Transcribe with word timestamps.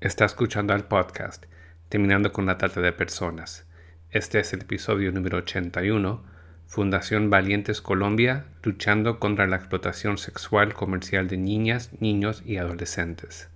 Está 0.00 0.26
escuchando 0.26 0.74
al 0.74 0.84
podcast 0.84 1.46
Terminando 1.88 2.32
con 2.32 2.46
la 2.46 2.56
Trata 2.56 2.80
de 2.80 2.92
Personas. 2.92 3.66
Este 4.10 4.38
es 4.38 4.52
el 4.52 4.60
episodio 4.60 5.10
número 5.10 5.38
81, 5.38 6.22
Fundación 6.68 7.30
Valientes 7.30 7.80
Colombia, 7.80 8.44
luchando 8.62 9.18
contra 9.18 9.48
la 9.48 9.56
explotación 9.56 10.16
sexual 10.16 10.72
comercial 10.72 11.26
de 11.26 11.38
niñas, 11.38 11.90
niños 11.98 12.44
y 12.46 12.58
adolescentes. 12.58 13.48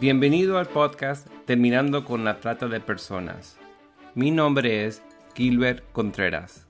Bienvenido 0.00 0.56
al 0.56 0.68
podcast 0.68 1.28
Terminando 1.44 2.06
con 2.06 2.24
la 2.24 2.40
Trata 2.40 2.66
de 2.68 2.80
Personas. 2.80 3.58
Mi 4.14 4.30
nombre 4.30 4.86
es 4.86 5.02
Gilbert 5.34 5.82
Contreras. 5.92 6.66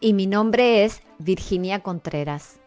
Y 0.00 0.12
mi 0.12 0.26
nombre 0.26 0.84
es 0.84 1.02
Virginia 1.18 1.80
Contreras. 1.80 2.60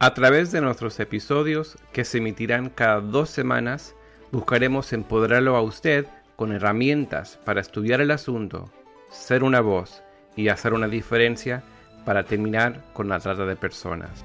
A 0.00 0.14
través 0.14 0.52
de 0.52 0.60
nuestros 0.60 0.98
episodios, 1.00 1.76
que 1.92 2.04
se 2.04 2.18
emitirán 2.18 2.70
cada 2.70 3.00
dos 3.00 3.30
semanas, 3.30 3.94
buscaremos 4.32 4.92
empoderarlo 4.92 5.56
a 5.56 5.62
usted 5.62 6.06
con 6.36 6.52
herramientas 6.52 7.38
para 7.44 7.60
estudiar 7.60 8.00
el 8.00 8.10
asunto, 8.10 8.70
ser 9.10 9.42
una 9.42 9.60
voz 9.60 10.02
y 10.36 10.48
hacer 10.48 10.72
una 10.72 10.88
diferencia 10.88 11.62
para 12.04 12.24
terminar 12.24 12.84
con 12.92 13.08
la 13.08 13.18
trata 13.18 13.44
de 13.44 13.56
personas. 13.56 14.24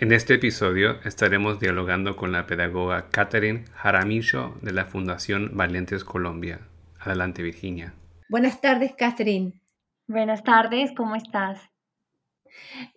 En 0.00 0.12
este 0.12 0.34
episodio 0.34 1.00
estaremos 1.04 1.58
dialogando 1.58 2.14
con 2.14 2.30
la 2.30 2.46
pedagoga 2.46 3.06
Catherine 3.10 3.64
Jaramillo 3.74 4.54
de 4.62 4.72
la 4.72 4.84
Fundación 4.84 5.50
Valientes 5.54 6.04
Colombia. 6.04 6.60
Adelante, 7.00 7.42
Virginia. 7.42 7.94
Buenas 8.28 8.60
tardes, 8.60 8.94
Catherine. 8.96 9.52
Buenas 10.06 10.42
tardes, 10.42 10.92
¿cómo 10.96 11.16
estás? 11.16 11.60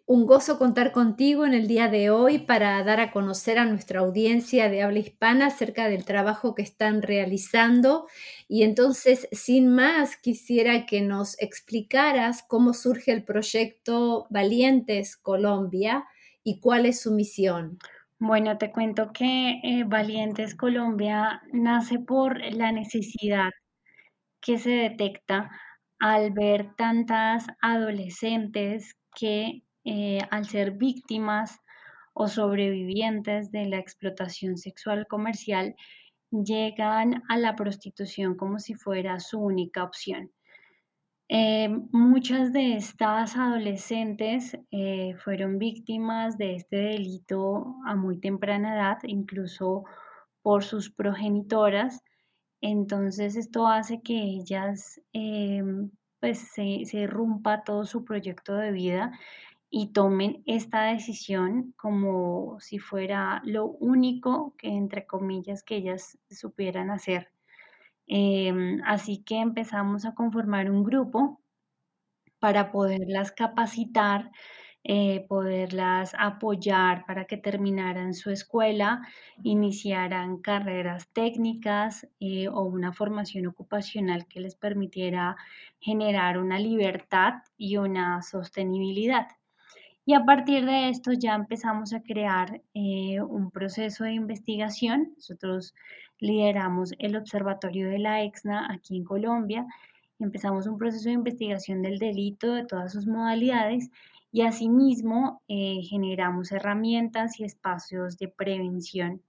Un 0.06 0.26
gozo 0.26 0.58
contar 0.58 0.92
contigo 0.92 1.46
en 1.46 1.54
el 1.54 1.68
día 1.68 1.88
de 1.88 2.10
hoy 2.10 2.40
para 2.40 2.84
dar 2.84 3.00
a 3.00 3.12
conocer 3.12 3.60
a 3.60 3.66
nuestra 3.66 4.00
audiencia 4.00 4.70
de 4.70 4.82
habla 4.82 5.00
hispana 5.00 5.48
acerca 5.48 5.88
del 5.88 6.06
trabajo 6.06 6.56
que 6.56 6.62
están 6.62 7.02
realizando. 7.02 8.08
Y 8.48 8.64
entonces, 8.64 9.28
sin 9.32 9.70
más, 9.74 10.18
quisiera 10.18 10.86
que 10.86 11.02
nos 11.02 11.40
explicaras 11.42 12.44
cómo 12.48 12.74
surge 12.74 13.12
el 13.12 13.24
proyecto 13.24 14.28
Valientes 14.30 15.18
Colombia 15.18 16.06
y 16.44 16.60
cuál 16.60 16.86
es 16.86 17.02
su 17.02 17.12
misión? 17.12 17.78
Bueno, 18.20 18.58
te 18.58 18.72
cuento 18.72 19.12
que 19.14 19.60
eh, 19.64 19.84
Valientes 19.86 20.56
Colombia 20.56 21.42
nace 21.52 22.00
por 22.00 22.40
la 22.54 22.72
necesidad 22.72 23.50
que 24.42 24.58
se 24.58 24.72
detecta 24.72 25.52
al 26.00 26.32
ver 26.32 26.74
tantas 26.76 27.46
adolescentes 27.62 28.98
que 29.16 29.64
eh, 29.84 30.20
al 30.30 30.46
ser 30.46 30.72
víctimas 30.72 31.60
o 32.14 32.28
sobrevivientes 32.28 33.52
de 33.52 33.66
la 33.68 33.78
explotación 33.78 34.58
sexual 34.58 35.08
comercial 35.08 35.76
llegan 36.32 37.24
a 37.30 37.38
la 37.38 37.56
prostitución 37.56 38.36
como 38.36 38.60
si 38.60 38.74
fuera 38.74 39.20
su 39.20 39.40
única 39.40 39.84
opción. 39.84 40.32
Eh, 41.34 41.70
muchas 41.92 42.52
de 42.52 42.76
estas 42.76 43.38
adolescentes 43.38 44.58
eh, 44.72 45.16
fueron 45.24 45.60
víctimas 45.60 46.38
de 46.38 46.56
este 46.56 46.76
delito 46.76 47.76
a 47.86 47.96
muy 47.96 48.20
temprana 48.20 48.76
edad, 48.76 48.98
incluso 49.04 49.86
por 50.42 50.64
sus 50.64 50.92
progenitoras. 50.92 52.04
Entonces 52.62 53.36
esto 53.36 53.68
hace 53.68 54.02
que 54.02 54.14
ellas 54.16 55.02
eh, 55.14 55.64
pues 56.20 56.40
se, 56.40 56.86
se 56.86 57.08
rompa 57.08 57.64
todo 57.64 57.86
su 57.86 58.06
proyecto 58.06 58.56
de 58.56 58.72
vida 58.72 59.20
y 59.70 59.94
tomen 59.94 60.44
esta 60.46 60.84
decisión 60.84 61.74
como 61.78 62.60
si 62.60 62.80
fuera 62.80 63.42
lo 63.46 63.66
único 63.68 64.56
que 64.58 64.70
entre 64.70 65.08
comillas 65.08 65.64
que 65.64 65.78
ellas 65.78 66.20
supieran 66.30 66.92
hacer. 66.92 67.32
Em, 68.08 68.82
así 68.86 69.24
que 69.24 69.40
empezamos 69.40 70.06
a 70.06 70.14
conformar 70.16 70.70
un 70.72 70.84
grupo 70.84 71.42
para 72.40 72.72
poderlas 72.72 73.32
capacitar, 73.32 74.32
eh, 74.84 75.26
poderlas 75.28 76.16
apoyar 76.18 77.06
para 77.06 77.26
que 77.26 77.38
terminaran 77.38 78.16
su 78.16 78.32
escuela, 78.32 79.08
iniciaran 79.44 80.38
carreras 80.38 81.08
técnicas 81.14 82.08
eh, 82.20 82.48
o 82.48 82.64
una 82.64 82.92
formación 82.92 83.46
ocupacional 83.46 84.26
que 84.28 84.40
les 84.40 84.56
permitiera 84.56 85.36
generar 85.80 86.40
una 86.40 86.58
libertad 86.58 87.44
y 87.58 87.78
una 87.78 88.24
sostenibilidad. 88.24 89.28
Y 90.04 90.16
a 90.16 90.26
partir 90.26 90.66
de 90.66 90.90
esto 90.90 91.12
ya 91.14 91.36
empezamos 91.36 91.94
a 91.94 92.02
crear 92.02 92.62
eh, 92.74 93.22
un 93.22 93.52
proceso 93.52 94.04
de 94.04 94.14
investigación. 94.14 95.14
Nosotros 95.16 95.76
lideramos 96.20 96.94
el 96.98 97.16
Observatorio 97.16 97.88
de 97.88 98.00
la 98.00 98.24
EXNA 98.24 98.68
aquí 98.74 98.98
en 98.98 99.04
Colombia. 99.04 99.68
Empezamos 100.18 100.66
un 100.66 100.80
proceso 100.80 101.10
de 101.10 101.16
investigación 101.16 101.84
del 101.84 102.00
delito 102.00 102.52
de 102.54 102.66
todas 102.66 102.94
sus 102.94 103.06
modalidades 103.06 103.92
y 104.32 104.42
asimismo 104.42 105.42
eh, 105.48 105.82
generamos 105.84 106.52
herramientas 106.52 107.40
y 107.40 107.44
espacios 107.44 108.18
de 108.18 108.30
prevención 108.30 109.22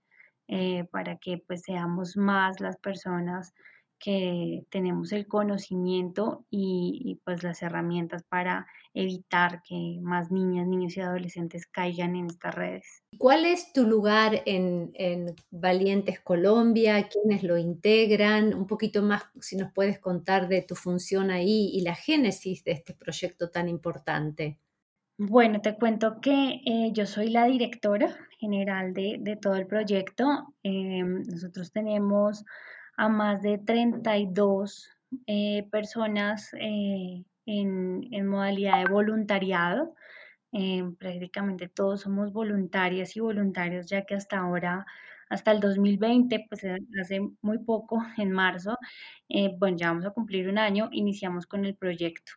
eh, 0.48 0.84
para 0.90 1.16
que 1.16 1.38
pues 1.38 1.62
seamos 1.62 2.16
más 2.16 2.60
las 2.60 2.76
personas 2.76 3.52
que 3.98 4.66
tenemos 4.68 5.12
el 5.12 5.28
conocimiento 5.28 6.44
y, 6.50 7.20
pues 7.24 7.44
las 7.44 7.62
herramientas 7.62 8.24
para 8.24 8.66
evitar 8.94 9.62
que 9.62 9.98
más 10.02 10.32
niñas, 10.32 10.66
niños 10.66 10.96
y 10.96 11.00
adolescentes 11.00 11.66
caigan 11.66 12.16
en 12.16 12.26
estas 12.26 12.52
redes. 12.52 13.04
¿Cuál 13.16 13.46
es 13.46 13.72
tu 13.72 13.86
lugar 13.86 14.42
en, 14.44 14.90
en 14.94 15.36
Valientes 15.52 16.18
Colombia? 16.18 17.08
¿Quiénes 17.08 17.44
lo 17.44 17.56
integran? 17.56 18.54
Un 18.54 18.66
poquito 18.66 19.02
más, 19.02 19.22
si 19.40 19.56
nos 19.56 19.72
puedes 19.72 20.00
contar 20.00 20.48
de 20.48 20.62
tu 20.62 20.74
función 20.74 21.30
ahí 21.30 21.70
y 21.72 21.82
la 21.82 21.94
génesis 21.94 22.64
de 22.64 22.72
este 22.72 22.94
proyecto 22.94 23.50
tan 23.50 23.68
importante. 23.68 24.58
Bueno, 25.18 25.60
te 25.60 25.74
cuento 25.76 26.20
que 26.20 26.60
eh, 26.66 26.90
yo 26.92 27.06
soy 27.06 27.28
la 27.28 27.44
directora 27.46 28.16
general 28.38 28.92
de, 28.94 29.16
de 29.20 29.36
todo 29.36 29.54
el 29.56 29.66
proyecto. 29.66 30.54
Em, 30.62 31.22
nosotros 31.22 31.70
tenemos 31.72 32.44
a 32.96 33.08
más 33.08 33.40
de 33.42 33.58
32 33.58 34.88
eh, 35.26 35.68
personas 35.70 36.50
eh, 36.58 37.24
en, 37.46 38.26
modalidad 38.26 38.78
de 38.84 38.90
voluntariado. 38.92 39.94
Eh, 40.52 40.84
prácticamente 40.98 41.68
todos 41.68 42.02
somos 42.02 42.32
voluntarias 42.32 43.16
y 43.16 43.20
voluntarios, 43.20 43.88
ya 43.88 44.04
que 44.06 44.14
hasta 44.16 44.38
ahora, 44.40 44.86
hasta 45.30 45.52
el 45.52 45.60
2020, 45.60 46.46
pues 46.48 46.62
hace 47.00 47.20
muy 47.42 47.58
poco, 47.58 48.02
en 48.18 48.32
marzo, 48.32 48.78
bueno, 49.58 49.76
ya 49.78 49.88
vamos 49.88 50.06
a 50.06 50.10
cumplir 50.12 50.48
un 50.48 50.58
año, 50.58 50.88
iniciamos 50.92 51.46
con 51.46 51.64
el 51.66 51.76
proyecto. 51.76 52.32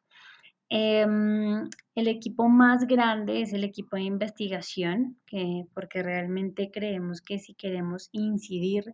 Em, 0.78 1.70
el 1.96 2.08
equipo 2.10 2.50
más 2.50 2.86
grande 2.86 3.42
es 3.42 3.54
el 3.54 3.64
equipo 3.64 3.96
de 3.96 4.02
investigación, 4.02 5.18
que, 5.26 5.64
porque 5.74 6.04
realmente 6.04 6.70
creemos 6.70 7.22
que 7.22 7.40
si 7.40 7.54
queremos 7.54 8.10
incidir 8.12 8.94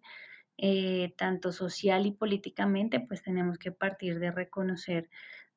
eh, 0.59 1.11
tanto 1.17 1.51
social 1.51 2.05
y 2.05 2.11
políticamente, 2.11 2.99
pues 2.99 3.23
tenemos 3.23 3.57
que 3.57 3.71
partir 3.71 4.19
de 4.19 4.29
reconocer 4.29 5.09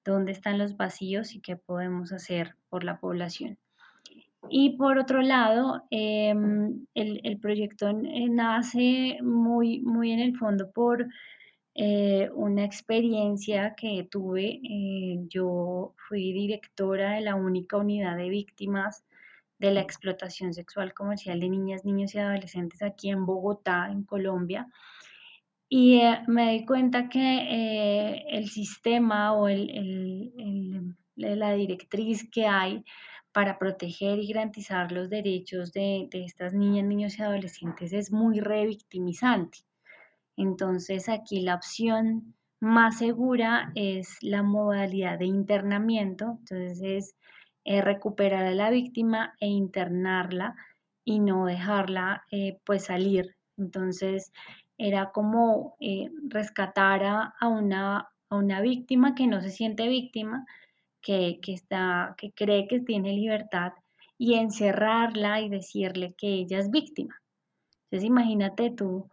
dónde 0.02 0.32
están 0.32 0.56
los 0.56 0.78
vacíos 0.78 1.34
y 1.34 1.40
qué 1.42 1.56
podemos 1.56 2.10
hacer 2.10 2.56
por 2.70 2.84
la 2.84 3.00
población. 3.00 3.58
Y 4.48 4.78
por 4.78 4.96
otro 4.96 5.20
lado, 5.20 5.82
em, 5.90 6.86
el, 6.94 7.38
proyecto 7.38 7.90
eh, 7.90 8.28
nace 8.30 9.18
muy, 9.22 9.82
muy 9.82 10.12
en 10.12 10.20
el 10.20 10.38
fondo 10.38 10.70
por 10.70 11.06
eh, 11.74 12.30
una 12.34 12.64
experiencia 12.64 13.74
que 13.74 14.06
tuve. 14.10 14.60
yo 15.28 15.94
fui 16.08 16.32
directora 16.32 17.14
de 17.14 17.22
la 17.22 17.34
única 17.34 17.76
unidad 17.76 18.16
de 18.16 18.28
víctimas 18.28 19.04
de 19.58 19.72
la 19.72 19.80
explotación 19.80 20.52
sexual 20.54 20.92
comercial 20.94 21.40
de 21.40 21.48
niñas, 21.48 21.84
niños 21.84 22.14
y 22.14 22.18
adolescentes 22.18 22.82
aquí 22.82 23.10
en 23.10 23.26
Bogotá, 23.26 23.88
en 23.90 24.04
Colombia. 24.04 24.68
Y 25.68 26.00
eh, 26.00 26.20
me 26.28 26.52
di 26.52 26.66
cuenta 26.66 27.08
que 27.08 27.18
eh, 27.20 28.24
el 28.28 28.48
sistema 28.48 29.32
o 29.32 29.48
el, 29.48 30.94
la 31.16 31.54
directriz 31.54 32.28
que 32.30 32.46
hay 32.46 32.84
para 33.32 33.58
proteger 33.58 34.18
y 34.20 34.32
garantizar 34.32 34.92
los 34.92 35.10
derechos 35.10 35.72
de, 35.72 36.08
de 36.10 36.24
estas 36.24 36.54
niñas, 36.54 36.84
niños 36.86 37.18
y 37.18 37.22
adolescentes 37.22 37.92
es 37.92 38.12
muy 38.12 38.38
revictimizante. 38.40 39.58
Entonces 40.36 41.08
aquí 41.08 41.40
la 41.40 41.54
opción 41.54 42.34
más 42.60 42.98
segura 42.98 43.72
es 43.74 44.16
la 44.22 44.42
modalidad 44.42 45.18
de 45.18 45.26
internamiento. 45.26 46.38
Entonces 46.40 46.80
es 46.82 47.16
eh, 47.64 47.82
recuperar 47.82 48.44
a 48.46 48.54
la 48.54 48.70
víctima 48.70 49.34
e 49.40 49.46
internarla 49.46 50.56
y 51.04 51.20
no 51.20 51.46
dejarla 51.46 52.24
eh, 52.30 52.58
pues 52.64 52.84
salir. 52.86 53.36
Entonces 53.56 54.32
era 54.78 55.12
como 55.12 55.76
eh, 55.80 56.10
rescatar 56.28 57.04
a, 57.04 57.48
una 57.48 58.08
a 58.28 58.36
una 58.36 58.60
víctima 58.60 59.14
que 59.14 59.26
no 59.26 59.40
se 59.40 59.50
siente 59.50 59.86
víctima, 59.88 60.46
que, 61.00 61.38
que, 61.42 61.52
está, 61.52 62.14
que 62.16 62.32
cree 62.32 62.66
que 62.66 62.80
tiene 62.80 63.12
libertad 63.12 63.72
y 64.18 64.34
encerrarla 64.34 65.40
y 65.40 65.48
decirle 65.48 66.14
que 66.16 66.28
ella 66.28 66.58
es 66.58 66.70
víctima. 66.70 67.20
Entonces 67.84 68.08
imagínate 68.08 68.70
tú 68.70 69.08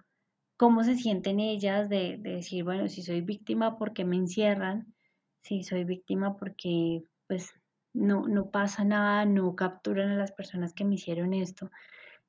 cómo 0.61 0.83
se 0.83 0.95
sienten 0.95 1.39
ellas 1.39 1.89
de, 1.89 2.17
de 2.19 2.35
decir, 2.35 2.63
bueno, 2.63 2.87
si 2.87 3.01
soy 3.01 3.21
víctima 3.21 3.79
porque 3.79 4.05
me 4.05 4.15
encierran, 4.15 4.93
si 5.41 5.63
soy 5.63 5.85
víctima 5.85 6.37
porque 6.37 7.03
pues 7.25 7.51
no, 7.93 8.27
no 8.27 8.51
pasa 8.51 8.83
nada, 8.83 9.25
no 9.25 9.55
capturan 9.55 10.11
a 10.11 10.17
las 10.17 10.31
personas 10.31 10.75
que 10.75 10.85
me 10.85 10.93
hicieron 10.93 11.33
esto. 11.33 11.71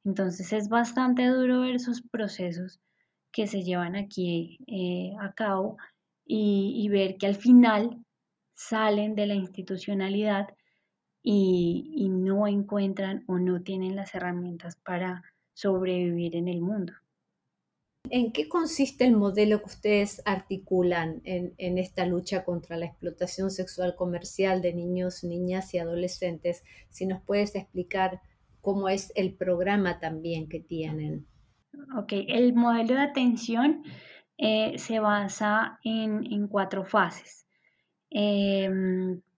Entonces 0.02 0.50
es 0.54 0.70
bastante 0.70 1.26
duro 1.26 1.60
ver 1.60 1.74
esos 1.74 2.00
procesos 2.00 2.80
que 3.32 3.46
se 3.46 3.64
llevan 3.64 3.96
aquí 3.96 4.58
eh, 4.66 5.12
a 5.20 5.34
cabo 5.34 5.76
y, 6.24 6.88
ver 6.88 7.18
que 7.18 7.26
al 7.26 7.34
final 7.34 8.02
salen 8.54 9.14
de 9.14 9.26
la 9.26 9.34
institucionalidad 9.34 10.48
y 11.22 12.08
no 12.08 12.46
encuentran 12.46 13.24
o 13.26 13.38
no 13.38 13.60
tienen 13.60 13.94
las 13.94 14.14
herramientas 14.14 14.76
para 14.76 15.22
sobrevivir 15.52 16.34
en 16.34 16.48
el 16.48 16.62
mundo. 16.62 16.94
¿En 18.14 18.30
qué 18.30 18.46
consiste 18.46 19.06
el 19.06 19.16
modelo 19.16 19.60
que 19.60 19.70
ustedes 19.70 20.20
articulan 20.26 21.22
en, 21.24 21.78
esta 21.78 22.04
lucha 22.04 22.44
contra 22.44 22.76
la 22.76 22.84
explotación 22.84 23.50
sexual 23.50 23.96
comercial 23.96 24.60
de 24.60 24.74
niños, 24.74 25.24
niñas 25.24 25.72
y 25.72 25.78
adolescentes? 25.78 26.62
Si 26.90 27.06
nos 27.06 27.22
puedes 27.22 27.54
explicar 27.54 28.20
cómo 28.60 28.90
es 28.90 29.12
el 29.14 29.32
programa 29.32 29.98
también 29.98 30.50
que 30.50 30.60
tienen. 30.60 31.26
Ok, 31.96 32.12
el 32.28 32.52
modelo 32.52 32.96
de 32.96 33.00
atención 33.00 33.82
eh, 34.36 34.74
se 34.76 35.00
basa 35.00 35.78
en, 35.82 36.48
cuatro 36.48 36.84
fases. 36.84 37.46
Eh, 38.10 38.68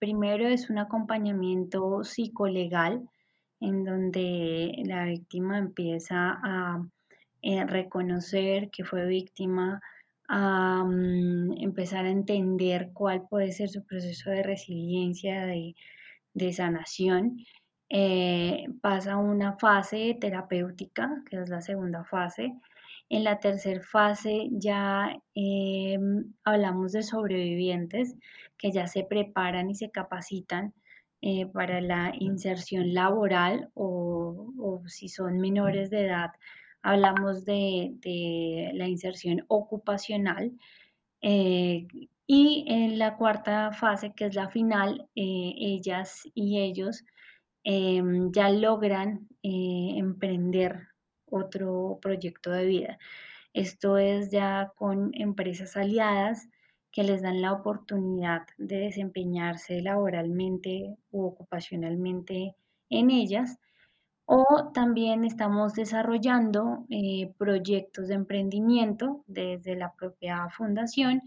primero 0.01 0.49
es 0.49 0.69
un 0.69 0.79
acompañamiento 0.79 2.03
psicolegal 2.03 3.09
en 3.61 3.85
donde 3.85 4.83
la 4.85 5.05
víctima 5.05 5.59
empieza 5.59 6.41
a 6.43 6.85
eh, 7.45 7.65
reconocer 7.67 8.71
que 8.71 8.85
fue 8.85 9.07
víctima, 9.07 9.81
a 10.29 10.83
um, 10.83 11.53
empezar 11.61 12.07
a 12.07 12.11
entender 12.11 12.91
cuál 12.95 13.29
puede 13.29 13.53
ser 13.53 13.69
su 13.69 13.85
proceso 13.85 14.31
de 14.31 14.43
resiliencia, 14.43 15.45
de, 15.47 15.75
de 16.33 16.53
sanación. 16.53 17.45
Eh, 17.91 18.67
pasa 18.81 19.19
una 19.19 19.59
fase 19.59 20.17
terapéutica, 20.21 21.23
que 21.29 21.37
es 21.37 21.49
la 21.51 21.61
segunda 21.61 22.05
fase. 22.05 22.55
En 23.11 23.25
la 23.25 23.39
tercera 23.39 23.83
fase 23.83 24.49
ya 24.53 25.15
eh, 25.35 25.99
hablamos 26.45 26.93
de 26.93 27.03
sobrevivientes 27.03 28.17
que 28.57 28.73
ya 28.73 28.87
se 28.87 29.05
preparan 29.05 29.69
y 29.71 29.75
se 29.75 29.91
capacitan 29.91 30.73
eh, 31.21 31.47
para 31.47 31.81
la 31.81 32.13
inserción 32.19 32.95
laboral 32.95 33.71
o, 33.75 34.53
o, 34.59 34.89
si 34.89 35.09
son 35.09 35.39
menores 35.39 35.91
de 35.91 36.07
edad, 36.07 36.31
hablamos 36.85 37.45
de, 37.45 38.71
la 38.75 38.87
inserción 38.87 39.45
ocupacional. 39.49 40.53
Eh, 41.23 41.89
y 42.27 42.65
en 42.69 42.99
la 42.99 43.17
cuarta 43.17 43.73
fase, 43.73 44.13
que 44.15 44.27
es 44.27 44.35
la 44.35 44.49
final, 44.49 45.09
eh, 45.17 45.55
ellas 45.59 46.23
y 46.35 46.61
ellos 46.61 47.05
eh, 47.65 48.03
ya 48.33 48.51
logran 48.51 49.29
emprender 49.43 50.89
otro 51.27 51.99
proyecto 52.01 52.51
de 52.51 52.67
vida. 52.67 52.99
Esto 53.55 53.99
es 53.99 54.31
ya 54.31 54.73
con 54.77 55.11
empresas 55.15 55.77
aliadas 55.77 56.49
que 56.93 57.03
les 57.03 57.23
dan 57.23 57.41
la 57.43 57.53
oportunidad 57.53 58.43
de 58.59 58.79
desempeñarse 58.79 59.81
laboralmente 59.83 60.97
u 61.11 61.25
ocupacionalmente 61.25 62.55
en 62.91 63.11
ellas 63.11 63.59
o 64.27 64.71
también 64.73 65.25
estamos 65.25 65.75
desarrollando 65.75 66.87
eh, 66.89 67.33
proyectos 67.37 68.09
de 68.09 68.15
emprendimiento 68.15 69.23
desde 69.27 69.77
la 69.77 69.93
propia 69.93 70.49
fundación 70.49 71.23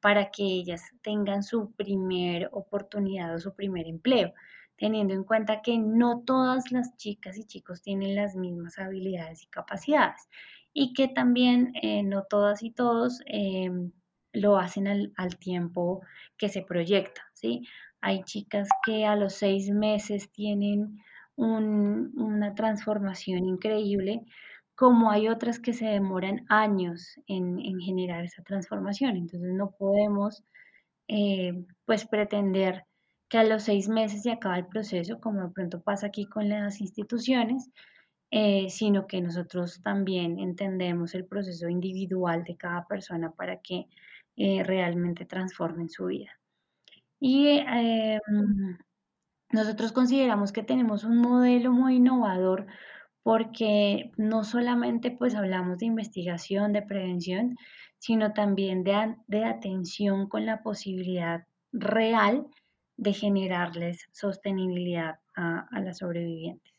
para 0.00 0.30
que 0.30 0.44
ellas 0.44 0.82
tengan 1.02 1.42
su 1.42 1.72
primer 1.72 2.48
oportunidad 2.52 3.34
o 3.34 3.40
su 3.40 3.54
primer 3.54 3.88
empleo, 3.88 4.32
teniendo 4.76 5.14
en 5.14 5.24
cuenta 5.24 5.62
que 5.62 5.78
no 5.78 6.22
todas 6.24 6.70
las 6.70 6.96
chicas 6.96 7.36
y 7.38 7.44
chicos 7.44 7.82
tienen 7.82 8.14
las 8.14 8.36
mismas 8.36 8.78
habilidades 8.78 9.42
y 9.42 9.46
capacidades 9.46 10.28
y 10.72 10.92
que 10.92 11.08
también 11.08 11.72
eh, 11.82 12.02
no 12.02 12.24
todas 12.24 12.62
y 12.62 12.70
todos 12.70 13.20
eh, 13.26 13.70
lo 14.32 14.58
hacen 14.58 14.86
al, 14.86 15.12
al, 15.16 15.38
tiempo 15.38 16.02
que 16.36 16.50
se 16.50 16.62
proyecta, 16.62 17.22
¿sí? 17.32 17.66
Hay 18.02 18.22
chicas 18.24 18.68
que 18.84 19.06
a 19.06 19.16
los 19.16 19.32
seis 19.32 19.70
meses 19.70 20.30
tienen 20.30 21.00
un, 21.36 22.12
una 22.16 22.54
transformación 22.54 23.44
increíble, 23.44 24.24
como 24.74 25.10
hay 25.10 25.28
otras 25.28 25.58
que 25.58 25.72
se 25.72 25.86
demoran 25.86 26.44
años 26.48 27.18
en, 27.26 27.58
en 27.60 27.80
generar 27.80 28.24
esa 28.24 28.42
transformación. 28.42 29.16
Entonces 29.16 29.52
no 29.52 29.70
podemos 29.70 30.44
eh, 31.08 31.52
pues 31.84 32.06
pretender 32.06 32.84
que 33.28 33.38
a 33.38 33.44
los 33.44 33.64
seis 33.64 33.88
meses 33.88 34.22
se 34.22 34.32
acaba 34.32 34.58
el 34.58 34.66
proceso, 34.66 35.20
como 35.20 35.42
de 35.42 35.50
pronto 35.50 35.80
pasa 35.80 36.08
aquí 36.08 36.26
con 36.26 36.48
las 36.48 36.80
instituciones, 36.80 37.70
eh, 38.30 38.68
sino 38.70 39.06
que 39.06 39.20
nosotros 39.20 39.80
también 39.82 40.38
entendemos 40.38 41.14
el 41.14 41.26
proceso 41.26 41.68
individual 41.68 42.44
de 42.44 42.56
cada 42.56 42.86
persona 42.86 43.30
para 43.32 43.60
que 43.60 43.86
eh, 44.36 44.62
realmente 44.64 45.24
transformen 45.24 45.88
su 45.88 46.06
vida. 46.06 46.30
Y 47.20 47.48
eh, 47.48 48.20
nosotros 49.50 49.92
consideramos 49.92 50.52
que 50.52 50.62
tenemos 50.62 51.04
un 51.04 51.18
modelo 51.18 51.72
muy 51.72 51.96
innovador 51.96 52.66
porque 53.22 54.12
no 54.16 54.44
solamente 54.44 55.10
pues 55.10 55.34
hablamos 55.34 55.78
de 55.78 55.86
investigación, 55.86 56.72
de 56.72 56.82
prevención, 56.82 57.56
sino 57.98 58.32
también 58.32 58.84
de, 58.84 59.16
de 59.26 59.44
atención 59.44 60.28
con 60.28 60.46
la 60.46 60.62
posibilidad 60.62 61.44
real 61.72 62.46
de 62.96 63.12
generarles 63.12 64.08
sostenibilidad 64.12 65.18
a, 65.34 65.66
a, 65.70 65.80
las 65.80 65.98
sobrevivientes. 65.98 66.72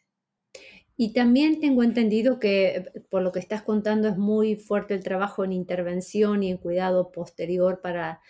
Y 0.95 1.13
también 1.13 1.59
tengo 1.59 1.83
entendido 1.83 2.39
que 2.39 2.91
por 3.09 3.21
lo 3.21 3.31
que 3.31 3.39
estás 3.39 3.61
contando 3.61 4.07
es 4.07 4.17
muy 4.17 4.55
fuerte 4.55 4.93
el 4.93 5.03
trabajo 5.03 5.43
en 5.43 5.51
intervención 5.51 6.43
y 6.43 6.49
en 6.49 6.57
cuidado 6.57 7.11
posterior 7.11 7.81
para 7.81 8.21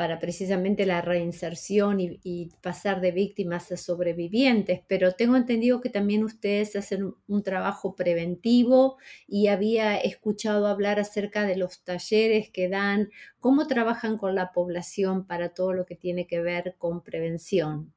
para 0.00 0.18
precisamente 0.18 0.86
la 0.86 1.02
reinserción 1.02 1.98
y, 2.00 2.48
pasar 2.62 3.02
de 3.02 3.12
víctimas 3.12 3.70
a 3.70 3.76
sobrevivientes, 3.76 4.80
pero 4.88 5.12
tengo 5.12 5.36
entendido 5.36 5.82
que 5.82 5.90
también 5.90 6.24
ustedes 6.24 6.74
hacen 6.74 7.04
un, 7.04 7.16
un, 7.28 7.42
trabajo 7.42 7.94
preventivo 7.94 8.96
y 9.28 9.48
había 9.48 9.98
escuchado 9.98 10.68
hablar 10.68 10.98
acerca 10.98 11.44
de 11.44 11.58
los 11.58 11.84
talleres 11.84 12.48
que 12.48 12.70
dan, 12.70 13.10
cómo 13.40 13.66
trabajan 13.66 14.16
con 14.16 14.34
la 14.34 14.52
población 14.52 15.26
para 15.26 15.50
todo 15.50 15.74
lo 15.74 15.84
que 15.84 15.96
tiene 15.96 16.26
que 16.26 16.40
ver 16.40 16.76
con 16.78 17.02
prevención. 17.02 17.92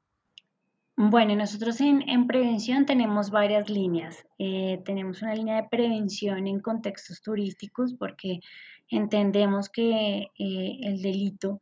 Bueno, 0.97 1.37
nosotros 1.37 1.79
en, 1.79 2.01
en 2.09 2.27
prevención 2.27 2.85
tenemos 2.85 3.31
varias 3.31 3.69
líneas. 3.69 4.25
Eh, 4.37 4.81
tenemos 4.83 5.21
una 5.21 5.35
línea 5.35 5.61
de 5.61 5.69
prevención 5.69 6.47
en 6.47 6.59
contextos 6.59 7.21
turísticos 7.21 7.93
porque 7.93 8.41
entendemos 8.89 9.69
que 9.69 10.27
eh, 10.37 10.77
el 10.81 11.01
delito 11.01 11.61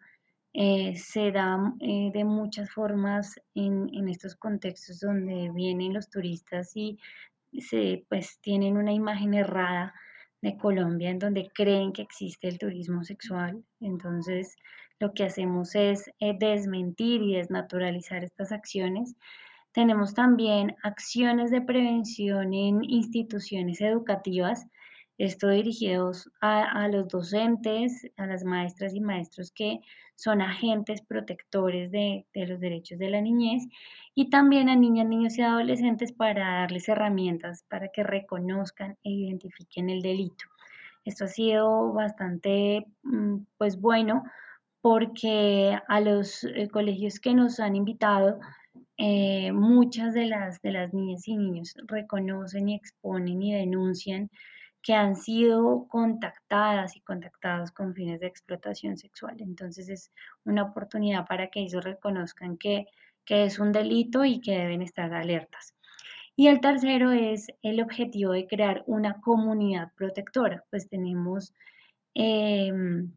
eh, 0.54 0.96
se 0.98 1.32
da 1.32 1.74
eh, 1.80 2.12
de 2.14 2.26
muchas 2.26 2.70
formas 2.72 3.40
en, 3.56 4.10
estos 4.10 4.36
contextos 4.36 5.00
donde 5.00 5.50
vienen 5.54 5.94
los 5.94 6.10
turistas 6.10 6.76
y 6.76 7.00
se 7.60 8.06
pues 8.10 8.40
tienen 8.42 8.78
una 8.78 8.92
imagen 8.92 9.34
errada 9.34 9.94
de 10.42 10.58
Colombia 10.58 11.10
en 11.10 11.20
donde 11.20 11.50
creen 11.54 11.94
que 11.94 12.02
existe 12.02 12.50
el 12.50 12.60
turismo 12.60 13.04
sexual. 13.04 13.64
Entonces 13.80 14.58
lo 15.00 15.14
que 15.14 15.24
hacemos 15.24 15.74
es 15.76 16.10
eh, 16.20 16.36
desmentir 16.38 17.22
y 17.22 17.36
desnaturalizar 17.36 18.24
estas 18.24 18.52
acciones. 18.52 19.16
Tenemos 19.72 20.14
también 20.14 20.76
acciones 20.84 21.50
de 21.50 21.62
prevención 21.62 22.54
en 22.54 22.84
instituciones 22.84 23.80
educativas 23.80 24.68
esto 25.26 25.50
dirigidos 25.50 26.32
a, 26.42 26.64
a, 26.64 26.88
los 26.88 27.08
docentes, 27.08 28.10
a 28.18 28.26
las 28.26 28.44
maestras 28.44 28.96
y 28.96 29.00
maestros 29.00 29.52
que 29.52 29.80
son 30.16 30.42
agentes 30.42 31.02
protectores 31.02 31.92
de, 31.92 32.26
de, 32.34 32.48
los 32.48 32.60
derechos 32.60 32.98
de 32.98 33.10
la 33.10 33.22
niñez 33.22 33.68
y 34.16 34.30
también 34.30 34.68
a 34.70 34.76
niñas, 34.76 35.08
niños 35.08 35.38
y 35.38 35.44
adolescentes 35.44 36.12
para 36.12 36.62
darles 36.62 36.90
herramientas 36.90 37.64
para 37.70 37.90
que 37.90 38.04
reconozcan 38.04 38.98
e 39.04 39.12
identifiquen 39.12 39.90
el 39.92 40.02
delito. 40.02 40.46
Esto 41.06 41.26
ha 41.26 41.28
sido 41.28 41.94
bastante 41.94 42.86
mm, 43.04 43.38
pues 43.58 43.80
bueno 43.80 44.24
porque 44.82 45.78
a 45.88 46.00
los 46.02 46.44
eh, 46.44 46.68
colegios 46.70 47.20
que 47.20 47.36
nos 47.36 47.60
han 47.60 47.76
invitado 47.76 48.40
eh, 48.98 49.52
muchas 49.52 50.16
de 50.16 50.26
las, 50.26 50.62
de 50.62 50.72
las 50.72 50.94
niñas 50.94 51.28
y 51.28 51.38
niños 51.38 51.76
reconocen 51.86 52.70
y 52.70 52.76
exponen 52.76 53.42
y 53.42 53.54
denuncian 53.54 54.32
que 54.82 54.94
han 54.94 55.16
sido 55.16 55.88
contactadas 55.88 56.96
y 56.96 57.02
contactados 57.02 57.72
con 57.72 57.94
fines 57.94 58.20
de 58.20 58.28
explotación 58.28 58.98
sexual. 58.98 59.36
Entonces 59.40 59.90
es 59.90 60.12
una 60.44 60.64
oportunidad 60.64 61.28
para 61.28 61.50
que 61.50 61.62
ellos 61.62 61.84
reconozcan 61.84 62.58
que, 62.58 62.86
es 63.28 63.60
un 63.60 63.72
delito 63.72 64.26
y 64.26 64.42
que 64.42 64.58
deben 64.58 64.82
estar 64.82 65.14
alertas. 65.14 65.74
Y 66.36 66.48
el 66.48 66.60
tercero 66.60 67.12
es 67.12 67.48
el 67.62 67.82
objetivo 67.82 68.34
de 68.34 68.46
crear 68.46 68.84
una 68.88 69.22
comunidad 69.22 69.94
protectora. 69.96 70.66
Pues 70.70 70.90
tenemos 70.90 71.54
em, 72.14 73.14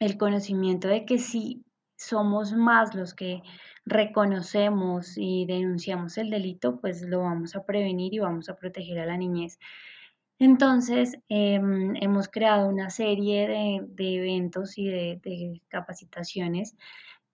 el 0.00 0.18
conocimiento 0.18 0.88
de 0.88 1.04
que 1.04 1.18
si 1.18 1.64
somos 1.96 2.54
más 2.54 2.94
los 2.96 3.14
que 3.14 3.42
reconocemos 3.84 5.16
y 5.16 5.46
denunciamos 5.46 6.18
el 6.18 6.30
delito, 6.30 6.80
pues 6.80 7.02
lo 7.02 7.20
vamos 7.20 7.54
a 7.54 7.64
prevenir 7.64 8.14
y 8.14 8.18
vamos 8.18 8.48
a 8.48 8.56
proteger 8.56 8.98
a 8.98 9.06
la 9.06 9.16
niñez. 9.16 9.60
Entonces, 10.38 11.16
em, 11.28 11.96
hemos 11.96 12.28
creado 12.28 12.68
una 12.68 12.90
serie 12.90 13.48
de, 13.48 14.16
eventos 14.16 14.76
y 14.76 14.86
de, 14.88 15.62
capacitaciones 15.68 16.76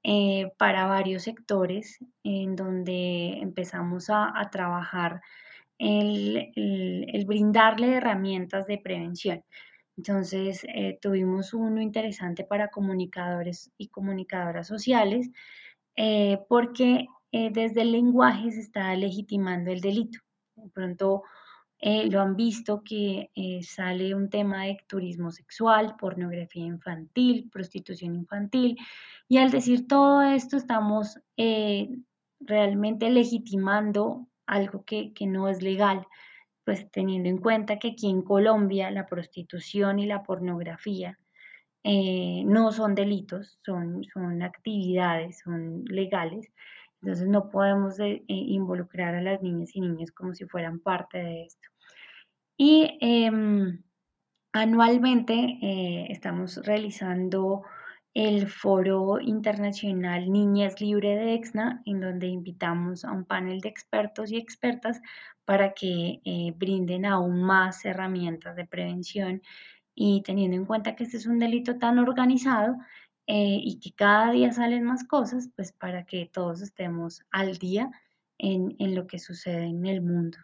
eh, 0.04 0.52
para 0.58 0.86
varios 0.86 1.24
sectores 1.24 1.98
en 2.24 2.56
donde 2.56 3.38
empezamos 3.40 4.08
a, 4.10 4.32
trabajar 4.52 5.20
el, 5.78 7.24
brindarle 7.26 7.94
herramientas 7.96 8.66
de 8.66 8.78
prevención. 8.78 9.44
Entonces, 9.96 10.64
eh, 10.74 10.98
tuvimos 11.02 11.54
uno 11.54 11.80
interesante 11.82 12.44
para 12.44 12.68
comunicadores 12.68 13.72
y 13.78 13.88
comunicadoras 13.88 14.68
sociales 14.68 15.30
eh, 15.96 16.38
porque 16.48 17.06
desde 17.32 17.82
el 17.82 17.92
lenguaje 17.92 18.50
se 18.52 18.60
está 18.60 18.94
legitimando 18.94 19.70
el 19.72 19.80
delito. 19.80 20.18
De 20.56 20.68
pronto, 20.70 21.22
eh, 21.84 22.08
lo 22.08 22.20
han 22.20 22.36
visto 22.36 22.84
que 22.84 23.32
eh, 23.34 23.60
sale 23.64 24.14
un 24.14 24.30
tema 24.30 24.66
de 24.66 24.78
turismo 24.86 25.32
sexual, 25.32 25.96
pornografía 25.98 26.64
infantil, 26.64 27.50
prostitución 27.52 28.14
infantil, 28.14 28.78
y 29.28 29.38
al 29.38 29.50
decir 29.50 29.88
todo 29.88 30.22
esto 30.22 30.56
estamos 30.56 31.18
eh, 31.36 31.90
realmente 32.38 33.10
legitimando 33.10 34.28
algo 34.46 34.84
que, 34.84 35.12
no 35.26 35.48
es 35.48 35.60
legal, 35.60 36.06
pues 36.64 36.88
teniendo 36.92 37.28
en 37.28 37.38
cuenta 37.38 37.80
que 37.80 37.88
aquí 37.90 38.08
en 38.08 38.22
Colombia 38.22 38.88
la 38.92 39.06
prostitución 39.06 39.98
y 39.98 40.06
la 40.06 40.22
pornografía 40.22 41.18
no 41.84 42.70
son 42.70 42.94
delitos, 42.94 43.58
son, 43.64 44.04
son 44.04 44.42
actividades, 44.42 45.40
son 45.40 45.84
legales. 45.86 46.52
Entonces 47.00 47.26
no 47.28 47.50
podemos 47.50 47.96
involucrar 48.28 49.16
a 49.16 49.22
las 49.22 49.42
niñas 49.42 49.74
y 49.74 49.80
niños 49.80 50.12
como 50.12 50.34
si 50.34 50.44
fueran 50.46 50.78
parte 50.78 51.18
de 51.18 51.44
esto. 51.46 51.71
Y 52.56 52.98
em, 53.00 53.82
anualmente 54.52 55.34
eh, 55.62 56.06
estamos 56.10 56.56
realizando 56.64 57.62
el 58.14 58.46
Foro 58.46 59.20
Internacional 59.20 60.30
Niñas 60.30 60.80
Libre 60.80 61.16
de 61.16 61.34
EXNA, 61.34 61.82
en 61.86 62.00
donde 62.00 62.26
invitamos 62.26 63.04
a 63.04 63.12
un 63.12 63.24
panel 63.24 63.60
de 63.60 63.70
expertos 63.70 64.30
y 64.30 64.36
expertas 64.36 65.00
para 65.46 65.72
que 65.72 66.20
eh, 66.24 66.52
brinden 66.56 67.06
aún 67.06 67.42
más 67.42 67.84
herramientas 67.84 68.54
de 68.54 68.66
prevención 68.66 69.42
y 69.94 70.22
teniendo 70.22 70.56
en 70.56 70.66
cuenta 70.66 70.94
que 70.94 71.04
este 71.04 71.16
es 71.16 71.26
un 71.26 71.38
delito 71.38 71.78
tan 71.78 71.98
organizado 71.98 72.76
eh, 73.26 73.60
y 73.62 73.80
que 73.80 73.92
cada 73.94 74.30
día 74.32 74.52
salen 74.52 74.84
más 74.84 75.04
cosas, 75.04 75.48
pues 75.56 75.72
para 75.72 76.04
que 76.04 76.30
todos 76.32 76.60
estemos 76.62 77.22
al 77.30 77.58
día 77.58 77.90
en 78.38 78.94
lo 78.94 79.06
que 79.06 79.20
sucede 79.20 79.66
en 79.66 79.86
el 79.86 80.02
mundo. 80.02 80.38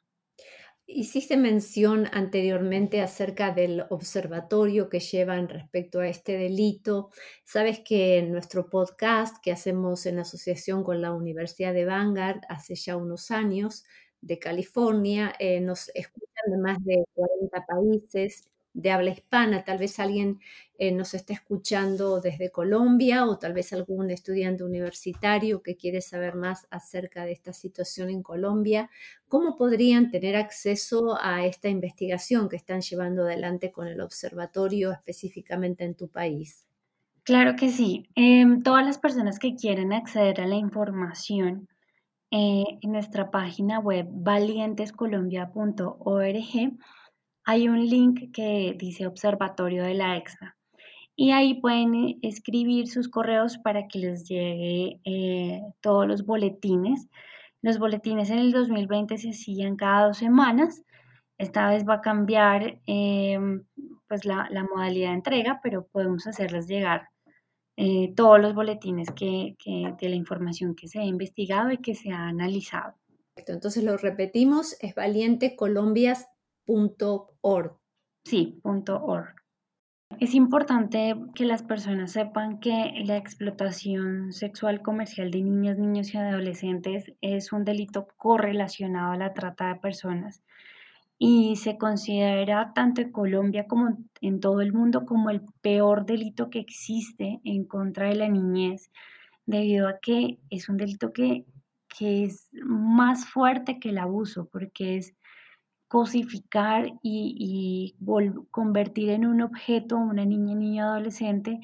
Hiciste 0.90 1.36
mención 1.36 2.06
anteriormente 2.12 3.02
acerca 3.02 3.52
del 3.52 3.84
observatorio 3.90 4.88
que 4.88 5.00
llevan 5.00 5.46
respecto 5.50 6.00
a 6.00 6.08
este 6.08 6.38
delito. 6.38 7.10
Sabes 7.44 7.80
que 7.80 8.16
en 8.16 8.32
nuestro 8.32 8.70
podcast 8.70 9.36
que 9.42 9.52
hacemos 9.52 10.06
en 10.06 10.18
asociación 10.18 10.82
con 10.84 11.02
la 11.02 11.12
Universidad 11.12 11.74
de 11.74 11.84
Vanguard 11.84 12.40
hace 12.48 12.74
ya 12.74 12.96
unos 12.96 13.30
años 13.30 13.84
de 14.22 14.38
California, 14.38 15.34
eh, 15.38 15.60
nos 15.60 15.90
escuchan 15.94 16.50
de 16.50 16.56
más 16.56 16.82
de 16.82 17.04
40 17.14 17.66
países 17.66 18.48
de 18.78 18.92
habla 18.92 19.10
hispana. 19.10 19.64
Tal 19.64 19.78
vez 19.78 19.98
alguien 19.98 20.38
eh, 20.78 20.92
nos 20.92 21.12
esté 21.12 21.32
escuchando 21.32 22.20
desde 22.20 22.50
Colombia 22.50 23.26
o 23.26 23.36
tal 23.36 23.52
vez 23.52 23.72
algún 23.72 24.10
estudiante 24.10 24.62
universitario 24.62 25.62
que 25.62 25.76
quiere 25.76 26.00
saber 26.00 26.36
más 26.36 26.68
acerca 26.70 27.24
de 27.24 27.32
esta 27.32 27.52
situación 27.52 28.08
en 28.08 28.22
Colombia. 28.22 28.88
¿Cómo 29.26 29.56
podrían 29.56 30.12
tener 30.12 30.36
acceso 30.36 31.18
a 31.20 31.44
esta 31.44 31.68
investigación 31.68 32.48
que 32.48 32.54
están 32.56 32.80
llevando 32.80 33.24
adelante 33.24 33.72
con 33.72 33.88
el 33.88 34.00
observatorio 34.00 34.92
específicamente 34.92 35.82
en 35.82 35.96
tu 35.96 36.08
país? 36.08 36.64
Claro 37.24 37.56
que 37.56 37.70
sí. 37.70 38.08
Em, 38.14 38.62
todas 38.62 38.86
las 38.86 38.98
personas 38.98 39.40
que 39.40 39.56
quieren 39.56 39.92
acceder 39.92 40.40
a 40.40 40.46
la 40.46 40.54
información 40.54 41.68
eh, 42.30 42.78
en 42.80 42.92
nuestra 42.92 43.32
página 43.32 43.80
web 43.80 44.06
valientescolombia.org 44.08 46.78
hay 47.48 47.66
un 47.66 47.88
link 47.88 48.30
que 48.30 48.76
dice 48.78 49.06
Observatorio 49.06 49.82
de 49.82 49.94
la 49.94 50.18
EXA. 50.18 50.54
Y 51.16 51.30
ahí 51.30 51.58
pueden 51.62 52.18
escribir 52.20 52.88
sus 52.88 53.08
correos 53.08 53.56
para 53.56 53.88
que 53.88 54.00
les 54.00 54.28
llegue 54.28 55.00
eh, 55.06 55.62
todos 55.80 56.06
los 56.06 56.26
boletines. 56.26 57.08
Los 57.62 57.78
boletines 57.78 58.28
en 58.28 58.40
el 58.40 58.52
2020 58.52 59.16
se 59.16 59.30
hacían 59.30 59.76
cada 59.76 60.08
dos 60.08 60.18
semanas. 60.18 60.82
Esta 61.38 61.70
vez 61.70 61.88
va 61.88 61.94
a 61.94 62.00
cambiar 62.02 62.82
em, 62.84 63.64
pues 64.08 64.26
la, 64.26 64.46
modalidad 64.70 65.08
de 65.08 65.14
entrega, 65.14 65.60
pero 65.62 65.86
podemos 65.86 66.26
hacerles 66.26 66.68
llegar 66.68 67.08
eh, 67.78 68.12
todos 68.14 68.38
los 68.38 68.54
boletines 68.54 69.10
que, 69.12 69.56
de 69.98 70.08
la 70.10 70.16
información 70.16 70.74
que 70.74 70.86
se 70.86 70.98
ha 70.98 71.04
investigado 71.04 71.72
y 71.72 71.78
que 71.78 71.94
se 71.94 72.10
ha 72.10 72.28
analizado. 72.28 72.92
Entonces 73.36 73.82
lo 73.84 73.96
repetimos, 73.96 74.76
es 74.80 74.94
Valiente 74.94 75.56
Colombias 75.56 76.28
.org. 76.68 77.76
Sí, 78.24 78.60
.org. 78.62 79.34
Es 80.20 80.34
importante 80.34 81.14
que 81.34 81.44
las 81.44 81.62
personas 81.62 82.12
sepan 82.12 82.60
que 82.60 82.92
la 83.04 83.16
explotación 83.16 84.32
sexual 84.32 84.82
comercial 84.82 85.30
de 85.30 85.42
niñas, 85.42 85.78
niños 85.78 86.12
y 86.12 86.18
adolescentes 86.18 87.12
es 87.20 87.52
un 87.52 87.64
delito 87.64 88.08
correlacionado 88.16 89.12
a 89.12 89.16
la 89.16 89.34
trata 89.34 89.68
de 89.68 89.80
personas 89.80 90.42
y 91.18 91.56
se 91.56 91.76
considera 91.78 92.72
tanto 92.74 93.00
en 93.00 93.12
Colombia 93.12 93.66
como 93.66 93.98
en 94.20 94.40
todo 94.40 94.60
el 94.60 94.72
mundo 94.72 95.04
como 95.04 95.30
el 95.30 95.42
peor 95.60 96.06
delito 96.06 96.48
que 96.48 96.60
existe 96.60 97.40
en 97.44 97.64
contra 97.64 98.08
de 98.08 98.14
la 98.14 98.28
niñez, 98.28 98.90
debido 99.44 99.88
a 99.88 99.98
que 99.98 100.38
es 100.50 100.68
un 100.68 100.76
delito 100.76 101.12
que, 101.12 101.44
que 101.88 102.24
es 102.24 102.48
más 102.62 103.26
fuerte 103.26 103.80
que 103.80 103.90
el 103.90 103.98
abuso, 103.98 104.48
porque 104.50 104.96
es 104.96 105.14
cosificar 105.88 106.92
y, 107.02 107.96
convertir 108.50 109.10
en 109.10 109.26
un 109.26 109.42
objeto 109.42 109.96
a 109.96 110.04
una 110.04 110.24
niña, 110.24 110.54
niño, 110.54 110.84
adolescente, 110.84 111.58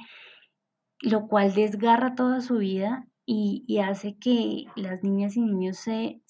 lo 1.00 1.28
cual 1.28 1.54
desgarra 1.54 2.14
toda 2.14 2.40
su 2.40 2.58
vida 2.58 3.06
y, 3.26 3.78
hace 3.78 4.16
que 4.18 4.64
las 4.76 5.02
niñas 5.02 5.36
y 5.36 5.42
niños 5.42 5.78
se, 5.78 6.20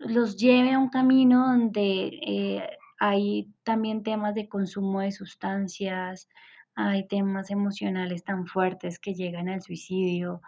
los 0.00 0.36
lleve 0.36 0.72
a 0.72 0.78
un 0.78 0.88
camino 0.88 1.48
donde 1.48 2.20
eh, 2.24 2.70
hay 3.00 3.52
también 3.64 4.02
temas 4.04 4.34
de 4.34 4.48
consumo 4.48 5.00
de 5.00 5.12
sustancias, 5.12 6.28
hay 6.76 7.08
temas 7.08 7.50
emocionales 7.50 8.22
tan 8.22 8.46
fuertes 8.46 9.00
que 9.00 9.14
llegan 9.14 9.48
al 9.48 9.62
suicidio, 9.62 10.40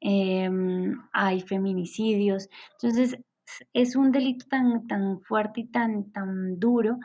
em, 0.00 0.96
hay 1.12 1.40
feminicidios. 1.40 2.48
Entonces, 2.80 3.18
es 3.72 3.96
un 3.96 4.12
delito 4.12 4.46
tan, 4.48 4.86
tan 4.86 5.20
fuerte 5.20 5.62
y 5.62 5.66
tan, 5.66 6.12
tan 6.12 6.58
duro 6.58 6.98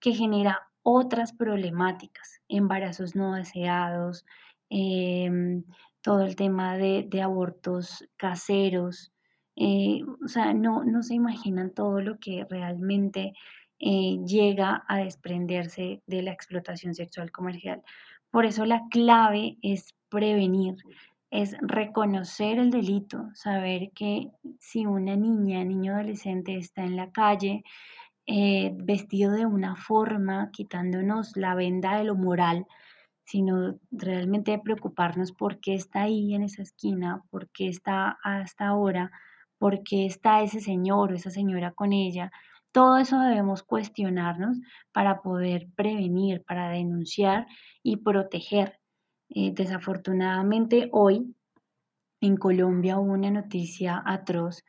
que 0.00 0.12
genera 0.12 0.70
otras 0.82 1.32
problemáticas, 1.32 2.40
embarazos 2.48 3.14
no 3.14 3.34
deseados, 3.34 4.24
em, 4.70 5.64
todo 6.02 6.22
el 6.22 6.36
tema 6.36 6.76
de, 6.76 7.08
abortos 7.22 8.08
caseros. 8.16 9.12
Eh, 9.56 10.02
o 10.24 10.28
sea, 10.28 10.54
no, 10.54 10.84
no 10.84 11.02
se 11.02 11.14
imaginan 11.14 11.74
todo 11.74 12.00
lo 12.00 12.18
que 12.18 12.46
realmente 12.48 13.34
eh, 13.78 14.18
llega 14.26 14.84
a 14.88 14.98
desprenderse 14.98 16.02
de 16.06 16.22
la 16.22 16.32
explotación 16.32 16.94
sexual 16.94 17.30
comercial. 17.30 17.82
Por 18.30 18.46
eso 18.46 18.64
la 18.64 18.82
clave 18.90 19.58
es 19.62 19.94
prevenir, 20.08 20.76
es 21.30 21.56
reconocer 21.60 22.58
el 22.58 22.70
delito, 22.70 23.30
saber 23.34 23.92
que 23.94 24.30
si 24.58 24.86
una 24.86 25.16
niña, 25.16 25.64
niño 25.64 25.94
adolescente 25.94 26.56
está 26.56 26.84
en 26.84 26.96
la 26.96 27.12
calle 27.12 27.62
eh, 28.26 28.72
vestido 28.74 29.32
de 29.32 29.46
una 29.46 29.76
forma, 29.76 30.50
quitándonos 30.52 31.36
la 31.36 31.54
venda 31.54 31.98
de 31.98 32.04
lo 32.04 32.16
moral, 32.16 32.66
sino 33.24 33.78
realmente 33.92 34.58
preocuparnos 34.58 35.32
por 35.32 35.60
qué 35.60 35.74
está 35.74 36.02
ahí 36.02 36.34
en 36.34 36.42
esa 36.42 36.62
esquina, 36.62 37.22
por 37.30 37.48
qué 37.50 37.68
está 37.68 38.18
hasta 38.24 38.66
ahora, 38.68 39.12
por 39.58 39.82
qué 39.84 40.06
está 40.06 40.42
ese 40.42 40.60
señor 40.60 41.12
o 41.12 41.14
esa 41.14 41.30
señora 41.30 41.72
con 41.72 41.92
ella, 41.92 42.32
Todo 42.72 42.98
eso 42.98 43.18
debemos 43.20 43.62
cuestionarnos 43.64 44.58
para 44.92 45.22
poder 45.22 45.68
prevenir, 45.76 46.44
para 46.44 46.70
denunciar 46.70 47.46
y 47.82 47.98
proteger. 47.98 48.79
Eh, 49.32 49.52
desafortunadamente 49.54 50.88
hoy 50.92 51.36
en 52.20 52.36
Colombia 52.36 52.98
hubo 52.98 53.12
una 53.12 53.30
noticia 53.30 54.02
atroz 54.04 54.64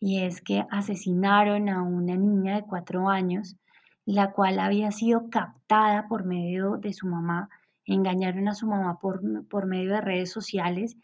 y 0.00 0.20
es 0.20 0.42
que 0.42 0.66
asesinaron 0.70 1.70
a 1.70 1.82
una 1.82 2.14
niña 2.16 2.56
de 2.56 2.62
cuatro 2.62 3.08
años, 3.08 3.56
la 4.04 4.32
cual 4.32 4.58
había 4.58 4.90
sido 4.92 5.30
captada 5.30 6.08
por 6.08 6.24
medio 6.24 6.76
de 6.76 6.92
su 6.92 7.06
mamá. 7.06 7.48
Engañaron 7.86 8.48
a 8.48 8.54
su 8.54 8.66
mamá 8.66 8.98
por, 9.00 9.22
por 9.48 9.66
medio 9.66 9.94
de 9.94 10.00
redes 10.02 10.30
sociales 10.30 10.96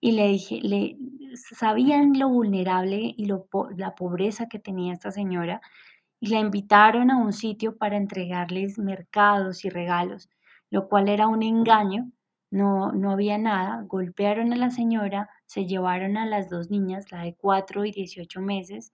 y 0.00 0.12
le 0.12 0.28
dije, 0.28 0.60
le 0.62 0.96
sabían 1.34 2.18
lo 2.18 2.28
vulnerable 2.28 3.14
y 3.16 3.24
lo, 3.26 3.48
la 3.76 3.96
pobreza 3.96 4.48
que 4.48 4.60
tenía 4.60 4.92
esta 4.92 5.10
señora 5.10 5.60
y 6.20 6.28
la 6.28 6.38
invitaron 6.38 7.10
a 7.10 7.16
un 7.16 7.32
sitio 7.32 7.76
para 7.76 7.96
entregarles 7.96 8.78
mercados 8.78 9.64
y 9.64 9.70
regalos, 9.70 10.28
lo 10.70 10.88
cual 10.88 11.08
era 11.08 11.26
un 11.26 11.42
engaño, 11.42 12.12
no, 12.54 12.92
no 12.92 13.10
había 13.10 13.36
nada, 13.36 13.82
golpearon 13.82 14.52
a 14.52 14.56
la 14.56 14.70
señora, 14.70 15.28
se 15.44 15.66
llevaron 15.66 16.16
a 16.16 16.24
las 16.24 16.48
dos 16.48 16.70
niñas, 16.70 17.10
la 17.10 17.22
de 17.22 17.34
4 17.34 17.84
y 17.84 17.90
18 17.90 18.40
meses, 18.40 18.92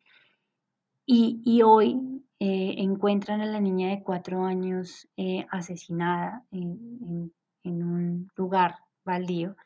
y, 1.04 1.60
hoy 1.62 2.24
eh, 2.38 2.76
encuentran 2.78 3.42
a 3.42 3.46
la 3.46 3.60
niña 3.60 3.90
de 3.90 4.02
4 4.02 4.46
años 4.46 5.08
eh, 5.18 5.44
asesinada 5.50 6.42
en, 6.52 7.34
un 7.64 8.30
lugar 8.34 8.76
baldío. 9.04 9.56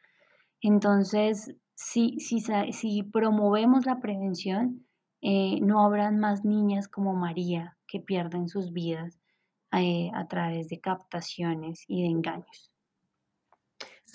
Entonces, 0.60 1.54
si, 1.76 2.18
si, 2.18 2.40
si 2.72 3.02
promovemos 3.04 3.86
la 3.86 4.00
prevención, 4.00 4.86
eh, 5.20 5.60
no 5.60 5.84
habrán 5.84 6.18
más 6.18 6.44
niñas 6.44 6.88
como 6.88 7.14
María 7.14 7.76
que 7.86 8.00
pierden 8.00 8.48
sus 8.48 8.72
vidas 8.72 9.20
a 9.70 10.28
través 10.28 10.68
de 10.68 10.80
captaciones 10.80 11.84
y 11.88 12.02
de 12.02 12.08
engaños. 12.08 12.73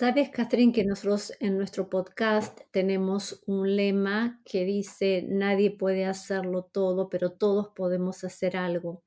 Sabes, 0.00 0.30
Catherine, 0.30 0.72
que 0.72 0.82
nosotros 0.82 1.30
en 1.40 1.58
nuestro 1.58 1.90
podcast 1.90 2.58
tenemos 2.70 3.42
un 3.44 3.76
lema 3.76 4.40
que 4.46 4.64
dice, 4.64 5.26
nadie 5.28 5.72
puede 5.72 6.06
hacerlo 6.06 6.62
todo, 6.62 7.10
pero 7.10 7.32
todos 7.32 7.68
podemos 7.76 8.24
hacer 8.24 8.56
algo 8.56 9.04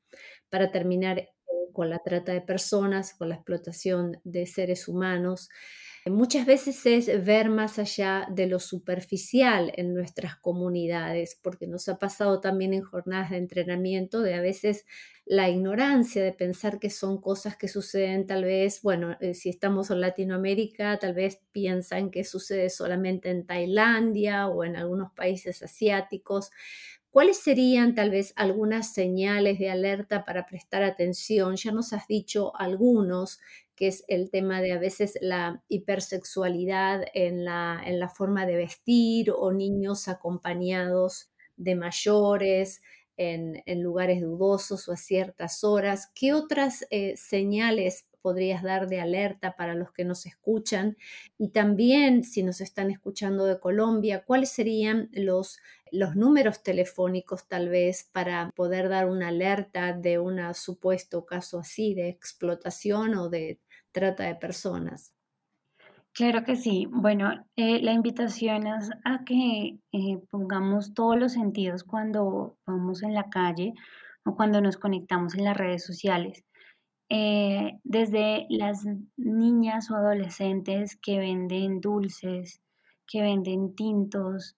para 0.51 0.69
terminar 0.69 1.17
eh, 1.17 1.29
con 1.73 1.89
la 1.89 1.97
trata 1.97 2.31
de 2.31 2.41
personas, 2.41 3.15
con 3.15 3.29
la 3.29 3.35
explotación 3.37 4.21
de 4.23 4.45
seres 4.45 4.87
humanos. 4.87 5.49
Muchas 6.05 6.45
veces 6.45 6.85
es 6.85 7.25
ver 7.25 7.49
más 7.49 7.79
allá 7.79 8.27
de 8.29 8.45
lo 8.47 8.59
superficial 8.59 9.71
en 9.77 9.93
nuestras 9.93 10.35
comunidades, 10.35 11.39
porque 11.41 11.65
nos 11.65 11.87
ha 11.87 11.97
pasado 11.97 12.41
también 12.41 12.73
en 12.73 12.81
jornadas 12.81 13.29
de 13.29 13.37
entrenamiento 13.37 14.21
de 14.21 14.33
a 14.33 14.41
veces 14.41 14.85
la 15.25 15.49
ignorancia 15.49 16.21
de 16.21 16.33
pensar 16.33 16.77
que 16.79 16.89
son 16.89 17.21
cosas 17.21 17.55
que 17.55 17.69
suceden 17.69 18.27
tal 18.27 18.43
vez, 18.43 18.81
bueno, 18.81 19.15
eh, 19.21 19.33
si 19.33 19.47
estamos 19.47 19.91
en 19.91 20.01
Latinoamérica, 20.01 20.99
tal 20.99 21.13
vez 21.13 21.39
piensan 21.53 22.11
que 22.11 22.25
sucede 22.25 22.69
solamente 22.69 23.29
en 23.29 23.45
Tailandia 23.45 24.49
o 24.49 24.65
en 24.65 24.75
algunos 24.75 25.13
países 25.13 25.63
asiáticos. 25.63 26.51
¿Cuáles 27.09 27.37
serían 27.37 27.93
tal 27.93 28.09
vez 28.09 28.33
algunas 28.35 28.91
señales 28.91 29.59
de 29.59 29.69
alerta 29.69 30.25
para 30.25 30.47
prestar 30.47 30.81
atención? 30.83 31.55
Ya 31.55 31.71
nos 31.71 31.93
has 31.93 32.07
dicho 32.07 32.55
algunos, 32.57 33.39
que 33.75 33.87
es 33.87 34.03
el 34.07 34.29
tema 34.29 34.61
de 34.61 34.73
a 34.73 34.79
veces 34.79 35.17
la 35.21 35.63
hipersexualidad 35.67 37.03
en 37.13 37.45
la, 37.45 37.81
en 37.85 37.99
la 37.99 38.09
forma 38.09 38.45
de 38.45 38.55
vestir 38.55 39.31
o 39.31 39.51
niños 39.51 40.07
acompañados 40.07 41.31
de 41.57 41.75
mayores 41.75 42.81
en, 43.17 43.61
en 43.65 43.81
lugares 43.83 44.21
dudosos 44.21 44.87
o 44.87 44.93
a 44.93 44.97
ciertas 44.97 45.63
horas. 45.63 46.11
¿Qué 46.15 46.33
otras 46.33 46.85
eh, 46.89 47.15
señales 47.17 48.07
podrías 48.21 48.63
dar 48.63 48.87
de 48.87 49.01
alerta 49.01 49.55
para 49.55 49.75
los 49.75 49.91
que 49.91 50.05
nos 50.05 50.25
escuchan? 50.25 50.97
Y 51.37 51.49
también, 51.49 52.23
si 52.23 52.43
nos 52.43 52.61
están 52.61 52.89
escuchando 52.89 53.45
de 53.45 53.59
Colombia, 53.59 54.23
¿cuáles 54.25 54.49
serían 54.49 55.09
los, 55.11 55.59
los 55.91 56.15
números 56.15 56.63
telefónicos 56.63 57.47
tal 57.47 57.69
vez 57.69 58.09
para 58.11 58.49
poder 58.55 58.89
dar 58.89 59.09
una 59.09 59.27
alerta 59.27 59.93
de 59.93 60.19
un 60.19 60.39
supuesto 60.55 61.25
caso 61.25 61.59
así 61.59 61.93
de 61.93 62.09
explotación 62.09 63.15
o 63.15 63.29
de 63.29 63.59
trata 63.93 64.23
de 64.23 64.35
personas? 64.35 65.13
Claro 66.13 66.43
que 66.43 66.55
sí. 66.55 66.87
Bueno, 66.91 67.31
eh, 67.55 67.81
la 67.81 67.93
invitación 67.93 68.67
es 68.67 68.91
a 69.03 69.23
que 69.23 69.79
eh, 69.91 70.19
pongamos 70.29 70.93
todos 70.93 71.17
los 71.17 71.33
sentidos 71.33 71.83
cuando 71.83 72.57
vamos 72.67 73.01
en 73.01 73.13
la 73.13 73.29
calle 73.29 73.73
o 74.25 74.35
cuando 74.35 74.61
nos 74.61 74.77
conectamos 74.77 75.35
en 75.35 75.45
las 75.45 75.57
redes 75.57 75.83
sociales. 75.83 76.43
Eh, 77.09 77.79
desde 77.83 78.45
las 78.49 78.85
niñas 79.17 79.91
o 79.91 79.95
adolescentes 79.95 80.97
que 81.01 81.19
venden 81.19 81.81
dulces, 81.81 82.61
que 83.07 83.21
venden 83.21 83.75
tintos, 83.75 84.55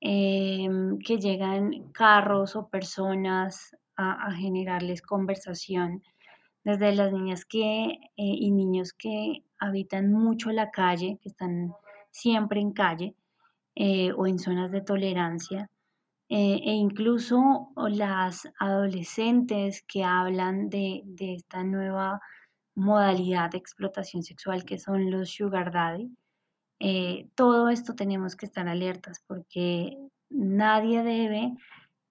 em, 0.00 0.98
que 0.98 1.18
llegan 1.18 1.90
carros 1.92 2.56
o 2.56 2.68
personas 2.68 3.76
a, 3.96 4.30
generarles 4.32 5.02
conversación, 5.02 6.02
desde 6.68 6.94
las 6.94 7.10
niñas 7.10 7.46
que, 7.46 7.84
eh, 7.84 7.98
y 8.16 8.50
niños 8.50 8.92
que 8.92 9.42
habitan 9.58 10.12
mucho 10.12 10.50
la 10.50 10.70
calle, 10.70 11.18
que 11.22 11.30
están 11.30 11.72
siempre 12.10 12.60
en 12.60 12.72
calle 12.72 13.14
eh, 13.74 14.12
o 14.12 14.26
en 14.26 14.38
zonas 14.38 14.70
de 14.70 14.82
tolerancia, 14.82 15.70
eh, 16.28 16.60
e 16.62 16.72
incluso 16.72 17.70
las 17.74 18.46
adolescentes 18.60 19.82
que 19.88 20.04
hablan 20.04 20.68
de, 20.68 21.04
esta 21.18 21.64
nueva 21.64 22.20
modalidad 22.74 23.50
de 23.50 23.58
explotación 23.58 24.22
sexual 24.22 24.66
que 24.66 24.78
son 24.78 25.10
los 25.10 25.30
sugar 25.30 25.72
daddy. 25.72 26.10
Todo 27.34 27.70
esto 27.70 27.94
tenemos 27.94 28.36
que 28.36 28.44
estar 28.44 28.68
alertas 28.68 29.22
porque 29.26 29.96
nadie 30.28 31.02
debe 31.02 31.54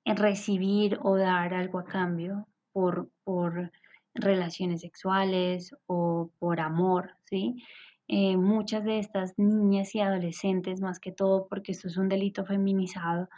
recibir 0.04 0.98
o 1.04 1.16
dar 1.16 1.54
algo 1.54 1.78
a 1.78 1.86
cambio 1.86 2.48
por, 2.72 3.12
por 3.24 3.72
relaciones 4.18 4.82
sexuales 4.82 5.76
o 5.88 6.32
por 6.40 6.60
amor, 6.60 7.12
¿sí? 7.26 7.64
Eh, 8.08 8.38
muchas 8.38 8.84
de 8.86 9.00
estas 9.00 9.38
niñas 9.38 9.94
y 9.94 10.00
adolescentes, 10.00 10.82
más 10.82 11.00
que 11.00 11.12
todo 11.12 11.48
porque 11.48 11.74
esto 11.74 11.88
es 11.90 11.98
un 11.98 12.08
delito 12.08 12.46
feminizado, 12.46 13.30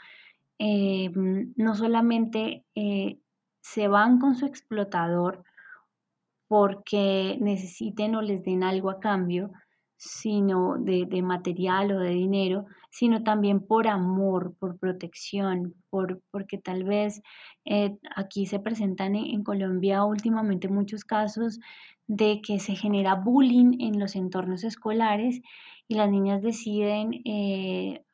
eh, 0.60 1.10
no 1.56 1.76
solamente 1.76 2.66
eh, 2.76 3.20
se 3.62 3.88
van 3.88 4.20
con 4.20 4.36
su 4.36 4.46
explotador 4.46 5.44
porque 6.48 7.38
necesiten 7.40 8.16
o 8.16 8.22
les 8.22 8.44
den 8.44 8.64
algo 8.64 8.90
a 8.90 9.00
cambio, 9.00 9.52
sino 10.00 10.78
de, 10.80 11.22
material 11.22 11.92
o 11.92 12.00
de 12.00 12.12
dinero, 12.12 12.66
sino 12.90 13.22
también 13.22 13.60
por 13.60 13.88
amor, 13.90 14.56
por 14.58 14.80
protección, 14.80 15.76
por, 15.90 16.22
porque 16.32 16.58
tal 16.58 16.86
vez 16.86 17.22
eh, 17.66 17.98
aquí 18.16 18.46
se 18.46 18.60
presentan 18.60 19.16
en, 19.16 19.44
Colombia 19.44 20.06
últimamente 20.06 20.70
muchos 20.70 21.04
casos 21.04 21.60
de 22.08 22.42
que 22.42 22.60
se 22.60 22.76
genera 22.76 23.16
bullying 23.16 23.82
en 23.82 24.00
los 24.00 24.16
entornos 24.16 24.64
escolares 24.64 25.42
y 25.90 25.96
las 25.96 26.10
niñas 26.10 26.42
deciden 26.42 27.12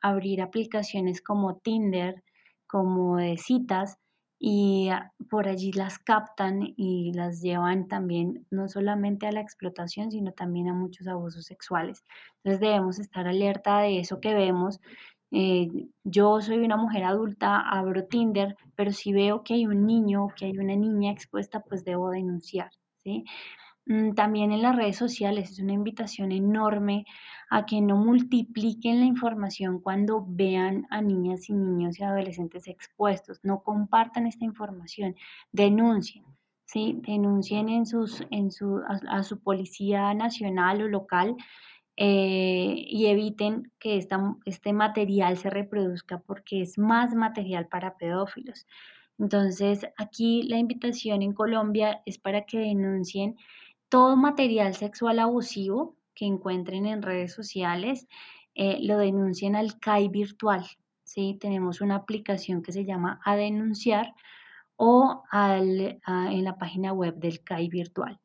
abrir 0.00 0.42
aplicaciones 0.42 1.22
como 1.22 1.58
Tinder, 1.58 2.24
como 2.66 3.16
de 3.16 3.36
citas 3.36 3.98
y 4.38 4.88
ah, 4.90 5.12
por 5.30 5.48
allí 5.48 5.72
las 5.72 5.98
captan 5.98 6.74
y 6.76 7.12
las 7.12 7.40
llevan 7.40 7.88
también 7.88 8.46
no 8.50 8.68
solamente 8.68 9.26
a 9.26 9.32
la 9.32 9.40
explotación, 9.40 10.10
sino 10.10 10.32
también 10.32 10.68
a 10.68 10.74
muchos 10.74 11.06
abusos 11.08 11.46
sexuales. 11.46 12.04
Entonces 12.38 12.60
debemos 12.60 12.98
estar 12.98 13.26
alerta 13.26 13.80
de 13.80 14.00
eso 14.00 14.20
que 14.20 14.34
vemos. 14.34 14.80
Eh, 15.32 15.68
yo 16.04 16.40
soy 16.40 16.58
una 16.58 16.76
mujer 16.76 17.04
adulta, 17.04 17.60
abro 17.60 18.04
Tinder, 18.04 18.56
pero 18.76 18.92
si 18.92 19.12
veo 19.12 19.42
que 19.42 19.54
hay 19.54 19.66
un 19.66 19.86
niño 19.86 20.24
o 20.24 20.28
que 20.34 20.46
hay 20.46 20.58
una 20.58 20.76
niña 20.76 21.12
expuesta, 21.12 21.60
pues 21.60 21.84
debo 21.84 22.10
denunciar. 22.10 22.70
¿sí? 23.02 23.24
Mm, 23.86 24.14
también 24.14 24.50
en 24.52 24.62
las 24.62 24.74
redes 24.74 24.96
sociales 24.96 25.50
es 25.52 25.60
una 25.60 25.72
invitación 25.72 26.32
enorme 26.32 27.06
a 27.50 27.66
que 27.66 27.80
no 27.80 27.96
multipliquen 27.96 28.98
la 29.00 29.06
información 29.06 29.80
cuando 29.80 30.24
vean 30.26 30.86
a 30.90 31.00
niñas 31.00 31.48
y 31.48 31.54
niños 31.54 31.98
y 32.00 32.02
adolescentes 32.02 32.66
expuestos, 32.66 33.38
no 33.44 33.62
compartan 33.62 34.26
esta 34.26 34.44
información, 34.44 35.14
denuncien, 35.52 36.24
¿sí? 36.64 37.00
denuncien 37.06 37.68
en 37.68 37.86
sus, 37.86 38.24
en 38.30 38.50
su, 38.50 38.82
a, 39.08 39.22
su 39.22 39.38
policía 39.40 40.12
nacional 40.14 40.82
o 40.82 40.88
local 40.88 41.36
eh, 41.96 42.74
y 42.88 43.06
eviten 43.06 43.70
que 43.78 44.04
este 44.44 44.72
material 44.72 45.38
se 45.38 45.48
reproduzca 45.48 46.18
porque 46.26 46.62
es 46.62 46.76
más 46.76 47.14
material 47.14 47.68
para 47.68 47.96
pedófilos. 47.96 48.66
Entonces, 49.18 49.86
aquí 49.96 50.42
la 50.42 50.58
invitación 50.58 51.22
en 51.22 51.32
Colombia 51.32 52.02
es 52.04 52.18
para 52.18 52.44
que 52.44 52.58
denuncien 52.58 53.36
todo 53.96 54.14
material 54.14 54.74
sexual 54.74 55.18
abusivo 55.20 55.96
que 56.14 56.26
encuentren 56.26 56.84
en 56.84 57.00
redes 57.00 57.32
sociales, 57.32 58.06
eh, 58.54 58.76
lo 58.82 58.98
denuncien 58.98 59.56
al 59.56 59.80
CAI 59.80 60.08
virtual. 60.08 60.66
¿sí? 61.02 61.38
Tenemos 61.40 61.80
una 61.80 61.94
aplicación 61.94 62.62
que 62.62 62.72
se 62.72 62.84
llama 62.84 63.22
A 63.24 63.36
Denunciar 63.36 64.12
o 64.76 65.22
en 65.32 66.44
la 66.44 66.58
página 66.58 66.92
web 66.92 67.14
del 67.14 67.42
CAI 67.42 67.68
virtual. 67.68 68.20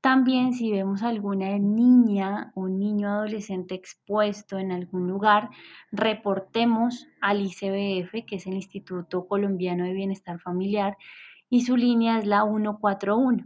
También 0.00 0.54
si 0.54 0.72
vemos 0.72 1.02
alguna 1.02 1.58
niña 1.58 2.50
o 2.54 2.68
niño 2.68 3.10
adolescente 3.10 3.74
expuesto 3.74 4.58
en 4.58 4.72
algún 4.72 5.06
lugar, 5.06 5.50
reportemos 5.92 7.06
al 7.20 7.42
ICBF, 7.42 8.24
que 8.26 8.36
es 8.36 8.46
el 8.46 8.54
Instituto 8.54 9.26
Colombiano 9.26 9.84
de 9.84 9.92
Bienestar 9.92 10.40
Familiar, 10.40 10.96
y 11.50 11.60
su 11.60 11.76
línea 11.76 12.18
es 12.18 12.24
la 12.24 12.42
141. 12.44 13.44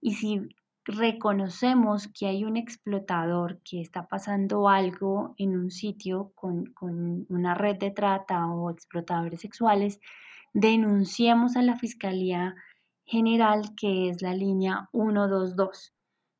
Y 0.00 0.14
si 0.14 0.40
reconocemos 0.84 2.08
que 2.08 2.26
hay 2.26 2.44
un 2.44 2.56
explotador 2.56 3.60
que 3.62 3.80
está 3.80 4.08
pasando 4.08 4.68
algo 4.68 5.34
en 5.38 5.56
un 5.56 5.70
sitio 5.70 6.32
con, 6.34 6.66
con 6.66 7.26
una 7.28 7.54
red 7.54 7.76
de 7.76 7.90
trata 7.90 8.46
o 8.46 8.70
explotadores 8.70 9.40
sexuales, 9.40 10.00
denunciemos 10.52 11.56
a 11.56 11.62
la 11.62 11.76
Fiscalía 11.76 12.54
General, 13.04 13.74
que 13.76 14.08
es 14.08 14.22
la 14.22 14.34
línea 14.34 14.88
122. 14.92 15.94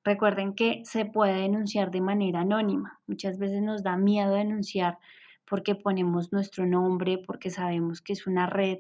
Recuerden 0.05 0.55
que 0.55 0.83
se 0.85 1.05
puede 1.05 1.43
denunciar 1.43 1.91
de 1.91 2.01
manera 2.01 2.41
anónima. 2.41 3.01
Muchas 3.07 3.39
veces 3.39 3.63
nos 3.63 3.83
da 3.83 3.97
miedo 3.97 4.35
denunciar 4.35 4.99
porque 5.45 5.75
ponemos 5.75 6.33
nuestro 6.33 6.67
nombre, 6.67 7.19
porque 7.19 7.51
sabemos 7.51 8.01
que 8.01 8.15
es 8.15 8.27
una 8.27 8.47
red 8.47 8.79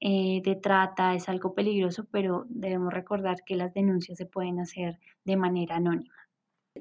eh, 0.00 0.40
de 0.42 0.56
trata, 0.56 1.14
es 1.14 1.28
algo 1.28 1.54
peligroso, 1.54 2.06
pero 2.10 2.46
debemos 2.48 2.92
recordar 2.92 3.44
que 3.44 3.54
las 3.54 3.74
denuncias 3.74 4.16
se 4.16 4.26
pueden 4.26 4.58
hacer 4.58 4.98
de 5.24 5.36
manera 5.36 5.76
anónima. 5.76 6.14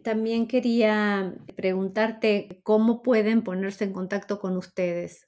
También 0.03 0.47
quería 0.47 1.35
preguntarte 1.55 2.61
cómo 2.63 3.01
pueden 3.01 3.43
ponerse 3.43 3.83
en 3.83 3.93
contacto 3.93 4.39
con 4.39 4.55
ustedes. 4.55 5.27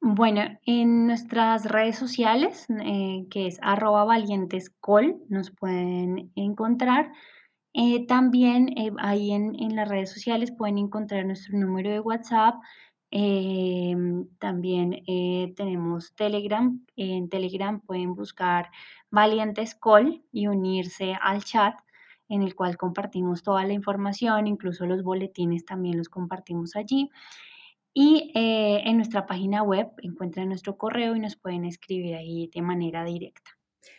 Bueno, 0.00 0.42
en 0.66 1.06
nuestras 1.06 1.64
redes 1.64 1.96
sociales, 1.96 2.66
eh, 2.84 3.26
que 3.30 3.46
es 3.46 3.58
arroba 3.62 4.04
valientescol, 4.04 5.16
nos 5.30 5.50
pueden 5.50 6.30
encontrar. 6.34 7.10
Eh, 7.72 8.06
también 8.06 8.74
ahí 8.98 9.32
en, 9.32 9.54
en, 9.58 9.74
las 9.74 9.88
redes 9.88 10.12
sociales 10.12 10.52
pueden 10.52 10.76
encontrar 10.76 11.24
nuestro 11.24 11.58
número 11.58 11.90
de 11.90 12.00
WhatsApp 12.00 12.56
Em, 13.16 14.26
también 14.40 15.04
eh, 15.06 15.54
tenemos 15.56 16.16
Telegram. 16.16 16.84
En 16.96 17.28
Telegram 17.28 17.80
pueden 17.80 18.16
buscar 18.16 18.72
Valientes 19.08 19.76
Call 19.76 20.24
y 20.32 20.48
unirse 20.48 21.14
al 21.22 21.44
chat 21.44 21.76
en 22.28 22.42
el 22.42 22.56
cual 22.56 22.76
compartimos 22.76 23.44
toda 23.44 23.64
la 23.64 23.72
información, 23.72 24.48
incluso 24.48 24.84
los 24.86 25.04
boletines 25.04 25.64
también 25.64 25.96
los 25.96 26.08
compartimos 26.08 26.74
allí. 26.74 27.08
Y 27.92 28.32
eh, 28.34 28.82
en 28.84 28.96
nuestra 28.96 29.26
página 29.26 29.62
web 29.62 29.92
encuentran 30.02 30.48
nuestro 30.48 30.76
correo 30.76 31.14
y 31.14 31.20
nos 31.20 31.36
pueden 31.36 31.64
escribir 31.66 32.16
ahí 32.16 32.50
de 32.52 32.62
manera 32.62 33.04
directa. 33.04 33.52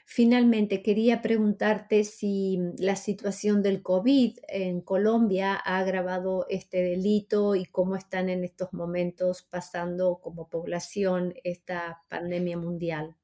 Finalmente, 0.05 0.81
quería 0.81 1.21
preguntarte 1.21 2.03
si 2.03 2.59
la 2.77 2.95
situación 2.95 3.61
del 3.61 3.81
COVID 3.81 4.37
en 4.47 4.81
Colombia 4.81 5.59
ha 5.63 5.79
agravado 5.79 6.45
este 6.49 6.81
delito 6.81 7.55
y 7.55 7.65
cómo 7.65 7.95
están 7.95 8.29
en 8.29 8.43
estos 8.43 8.71
momentos 8.73 9.43
pasando 9.43 10.19
como 10.21 10.47
población 10.47 11.33
esta 11.43 12.03
pandemia 12.07 12.57
mundial. 12.57 13.15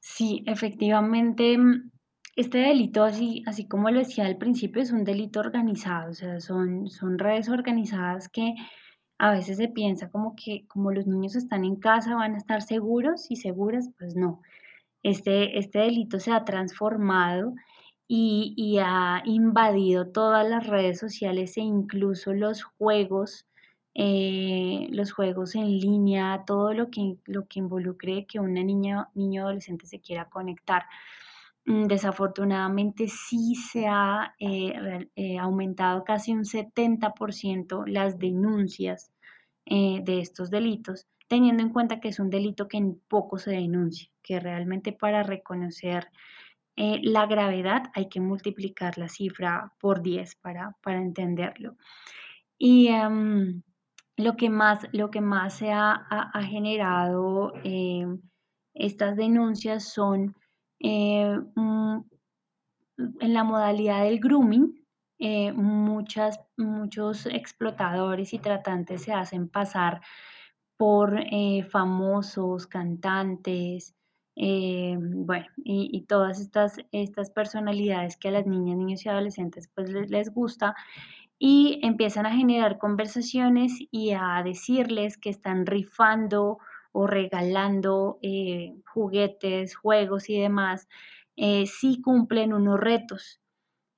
Sí, 0.00 0.42
efectivamente, 0.46 1.56
mm, 1.56 1.90
este 2.36 2.58
delito, 2.58 3.04
así, 3.04 3.42
así 3.46 3.66
como 3.68 3.90
lo 3.90 3.98
decía 4.00 4.26
al 4.26 4.38
principio, 4.38 4.82
es 4.82 4.90
un 4.90 5.04
delito 5.04 5.40
organizado, 5.40 6.10
o 6.10 6.14
sea, 6.14 6.40
son, 6.40 6.88
son 6.88 7.18
redes 7.18 7.48
organizadas 7.48 8.28
que 8.28 8.54
a 9.18 9.30
veces 9.30 9.58
se 9.58 9.68
piensa 9.68 10.10
como 10.10 10.34
que 10.34 10.66
como 10.66 10.90
los 10.90 11.06
niños 11.06 11.36
están 11.36 11.64
en 11.64 11.76
casa 11.76 12.16
van 12.16 12.34
a 12.34 12.38
estar 12.38 12.60
seguros 12.62 13.30
y 13.30 13.36
seguras, 13.36 13.90
pues 13.98 14.16
no. 14.16 14.42
Este, 15.02 15.58
este 15.58 15.80
delito 15.80 16.20
se 16.20 16.32
ha 16.32 16.44
transformado 16.44 17.54
y, 18.08 18.78
ha 18.78 19.22
invadido 19.24 20.08
todas 20.08 20.48
las 20.48 20.66
redes 20.66 20.98
sociales 20.98 21.56
e 21.56 21.62
incluso 21.62 22.34
los 22.34 22.62
juegos, 22.62 23.46
eh, 23.94 24.88
los 24.90 25.12
juegos 25.12 25.54
en 25.54 25.78
línea, 25.78 26.44
todo 26.46 26.74
lo 26.74 26.90
que, 26.90 27.16
lo 27.24 27.46
que 27.46 27.60
involucre 27.60 28.26
que 28.26 28.38
una 28.38 28.62
niña, 28.62 29.08
niño 29.14 29.42
adolescente 29.44 29.86
se 29.86 30.00
quiera 30.00 30.28
conectar. 30.28 30.84
Mm, 31.64 31.86
desafortunadamente 31.86 33.08
sí 33.08 33.54
se 33.54 33.86
ha 33.88 34.34
eh, 34.38 35.08
eh, 35.16 35.38
aumentado 35.38 36.04
casi 36.04 36.32
un 36.32 36.44
70% 36.44 37.86
las 37.86 38.18
denuncias 38.18 39.10
de 39.64 40.18
estos 40.20 40.50
delitos 40.50 41.06
teniendo 41.32 41.62
en 41.62 41.70
cuenta 41.70 41.98
que 41.98 42.08
es 42.08 42.20
un 42.20 42.28
delito 42.28 42.68
que 42.68 42.76
en 42.76 43.00
poco 43.08 43.38
se 43.38 43.52
denuncia, 43.52 44.06
que 44.22 44.38
realmente 44.38 44.92
para 44.92 45.22
reconocer 45.22 46.10
eh, 46.76 47.00
la 47.02 47.24
gravedad 47.24 47.84
hay 47.94 48.10
que 48.10 48.20
multiplicar 48.20 48.98
la 48.98 49.08
cifra 49.08 49.72
por 49.80 50.02
10 50.02 50.34
para, 50.42 50.76
para 50.82 51.00
entenderlo. 51.00 51.78
Y 52.58 52.88
em, 52.88 53.62
lo, 54.18 54.36
que 54.36 54.50
más, 54.50 54.86
lo 54.92 55.10
que 55.10 55.22
más 55.22 55.54
se 55.54 55.72
ha, 55.72 56.06
generado 56.42 57.54
em, 57.64 58.20
estas 58.74 59.16
denuncias 59.16 59.90
son 59.90 60.36
eh, 60.80 61.38
en 61.56 63.32
la 63.32 63.42
modalidad 63.42 64.04
del 64.04 64.20
grooming, 64.20 64.84
eh, 65.18 65.50
muchas, 65.52 66.38
muchos 66.58 67.24
explotadores 67.24 68.34
y 68.34 68.38
tratantes 68.38 69.04
se 69.04 69.14
hacen 69.14 69.48
pasar 69.48 70.02
por 70.76 71.18
eh, 71.30 71.64
famosos, 71.70 72.66
cantantes, 72.66 73.94
eh, 74.34 74.96
bueno, 74.98 75.46
y, 75.58 76.04
todas 76.08 76.40
estas, 76.40 76.78
estas 76.90 77.30
personalidades 77.30 78.16
que 78.16 78.28
a 78.28 78.30
las 78.32 78.46
niñas, 78.46 78.78
niños 78.78 79.04
y 79.04 79.08
adolescentes 79.08 79.68
pues 79.74 79.90
les, 79.90 80.32
gusta 80.32 80.74
y 81.38 81.80
empiezan 81.82 82.26
a 82.26 82.34
generar 82.34 82.78
conversaciones 82.78 83.74
y 83.90 84.12
a 84.12 84.42
decirles 84.44 85.18
que 85.18 85.30
están 85.30 85.66
rifando 85.66 86.58
o 86.92 87.06
regalando 87.06 88.18
eh, 88.22 88.74
juguetes, 88.86 89.76
juegos 89.76 90.30
y 90.30 90.40
demás, 90.40 90.88
si 91.36 92.00
cumplen 92.02 92.52
unos 92.52 92.78
retos. 92.78 93.40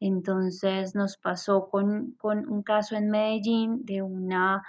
Entonces 0.01 0.95
nos 0.95 1.17
pasó 1.17 1.69
con, 1.71 2.13
con 2.19 2.49
un 2.49 2.63
caso 2.63 2.97
en 2.97 3.11
Medellín 3.11 3.85
de 3.85 4.03
una 4.03 4.63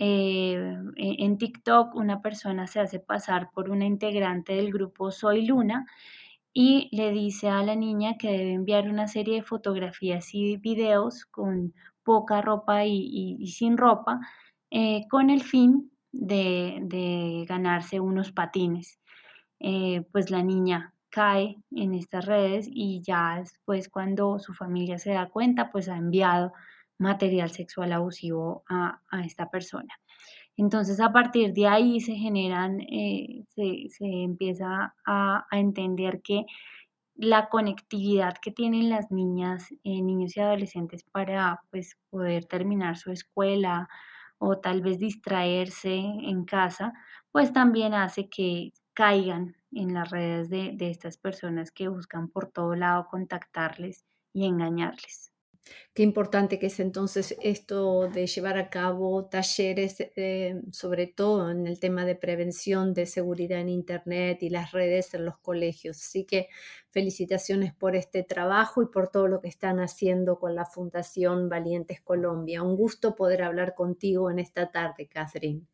eh, 0.00 0.76
en 0.96 1.38
TikTok 1.38 1.96
una 1.96 2.22
persona 2.22 2.68
se 2.68 2.78
hace 2.78 3.00
pasar 3.00 3.50
por 3.50 3.68
una 3.68 3.84
integrante 3.84 4.52
del 4.52 4.72
grupo 4.72 5.10
Soy 5.10 5.44
Luna 5.44 5.86
y 6.52 6.88
le 6.92 7.10
dice 7.10 7.48
a 7.48 7.64
la 7.64 7.74
niña 7.74 8.16
que 8.16 8.30
debe 8.30 8.52
enviar 8.52 8.88
una 8.88 9.08
serie 9.08 9.34
de 9.34 9.42
fotografías 9.42 10.32
y 10.34 10.56
videos 10.56 11.24
con 11.26 11.74
poca 12.04 12.40
ropa 12.40 12.84
y, 12.84 13.44
sin 13.48 13.76
ropa 13.76 14.20
eh, 14.70 15.08
con 15.10 15.30
el 15.30 15.42
fin 15.42 15.90
de, 16.12 17.44
ganarse 17.48 17.98
unos 17.98 18.30
patines. 18.30 19.00
Eh, 19.58 20.06
pues 20.12 20.30
la 20.30 20.44
niña 20.44 20.94
cae 21.08 21.56
en 21.72 21.94
estas 21.94 22.24
redes 22.26 22.68
y 22.70 23.02
ya 23.02 23.38
después 23.40 23.88
cuando 23.88 24.38
su 24.38 24.54
familia 24.54 24.98
se 25.00 25.10
da 25.10 25.28
cuenta, 25.28 25.72
pues 25.72 25.88
ha 25.88 25.96
enviado 25.96 26.52
material 26.98 27.50
sexual 27.50 27.92
abusivo 27.92 28.64
a, 28.68 29.00
esta 29.24 29.50
persona. 29.50 29.94
Entonces, 30.56 31.00
a 31.00 31.12
partir 31.12 31.52
de 31.52 31.68
ahí 31.68 32.00
se 32.00 32.14
generan, 32.14 32.80
eh, 32.80 33.44
se, 33.48 33.88
empieza 34.00 34.94
a, 35.06 35.46
entender 35.52 36.20
que 36.22 36.44
la 37.14 37.48
conectividad 37.48 38.36
que 38.42 38.50
tienen 38.50 38.90
las 38.90 39.10
niñas, 39.10 39.70
eh, 39.84 40.02
niños 40.02 40.36
y 40.36 40.40
adolescentes 40.40 41.04
para 41.04 41.62
pues, 41.70 41.96
poder 42.10 42.46
terminar 42.46 42.96
su 42.96 43.12
escuela 43.12 43.88
o 44.38 44.58
tal 44.58 44.82
vez 44.82 44.98
distraerse 44.98 45.94
en 45.96 46.44
casa, 46.44 46.92
pues 47.32 47.52
también 47.52 47.94
hace 47.94 48.28
que 48.28 48.72
caigan 48.94 49.56
en 49.72 49.94
las 49.94 50.10
redes 50.10 50.48
de 50.48 50.90
estas 50.90 51.18
personas 51.18 51.70
que 51.72 51.88
buscan 51.88 52.28
por 52.28 52.50
todo 52.50 52.74
lado 52.74 53.06
contactarles 53.10 54.04
y 54.32 54.46
engañarles. 54.46 55.32
Qué 55.94 56.02
importante 56.02 56.58
que 56.58 56.66
es 56.66 56.80
entonces 56.80 57.36
esto 57.42 58.08
de 58.08 58.26
llevar 58.26 58.56
a 58.56 58.70
cabo 58.70 59.26
talleres, 59.26 59.96
eh, 60.16 60.60
sobre 60.70 61.06
todo 61.06 61.50
en 61.50 61.66
el 61.66 61.80
tema 61.80 62.04
de 62.04 62.14
prevención 62.14 62.94
de 62.94 63.06
seguridad 63.06 63.60
en 63.60 63.68
Internet 63.68 64.42
y 64.42 64.50
las 64.50 64.72
redes 64.72 65.12
en 65.14 65.24
los 65.24 65.38
colegios. 65.38 65.98
Así 65.98 66.24
que 66.24 66.48
felicitaciones 66.90 67.74
por 67.74 67.96
este 67.96 68.22
trabajo 68.22 68.82
y 68.82 68.86
por 68.86 69.08
todo 69.08 69.28
lo 69.28 69.40
que 69.40 69.48
están 69.48 69.80
haciendo 69.80 70.38
con 70.38 70.54
la 70.54 70.66
Fundación 70.66 71.48
Valientes 71.48 72.00
Colombia. 72.00 72.62
Un 72.62 72.76
gusto 72.76 73.16
poder 73.16 73.42
hablar 73.42 73.74
contigo 73.74 74.30
en 74.30 74.38
esta 74.38 74.70
tarde, 74.70 75.08
Catherine. 75.08 75.66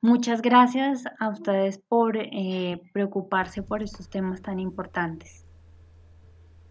Muchas 0.00 0.42
gracias 0.42 1.04
a 1.18 1.28
ustedes 1.28 1.78
por 1.78 2.16
eh, 2.16 2.80
preocuparse 2.92 3.62
por 3.62 3.82
estos 3.82 4.08
temas 4.08 4.42
tan 4.42 4.60
importantes. 4.60 5.47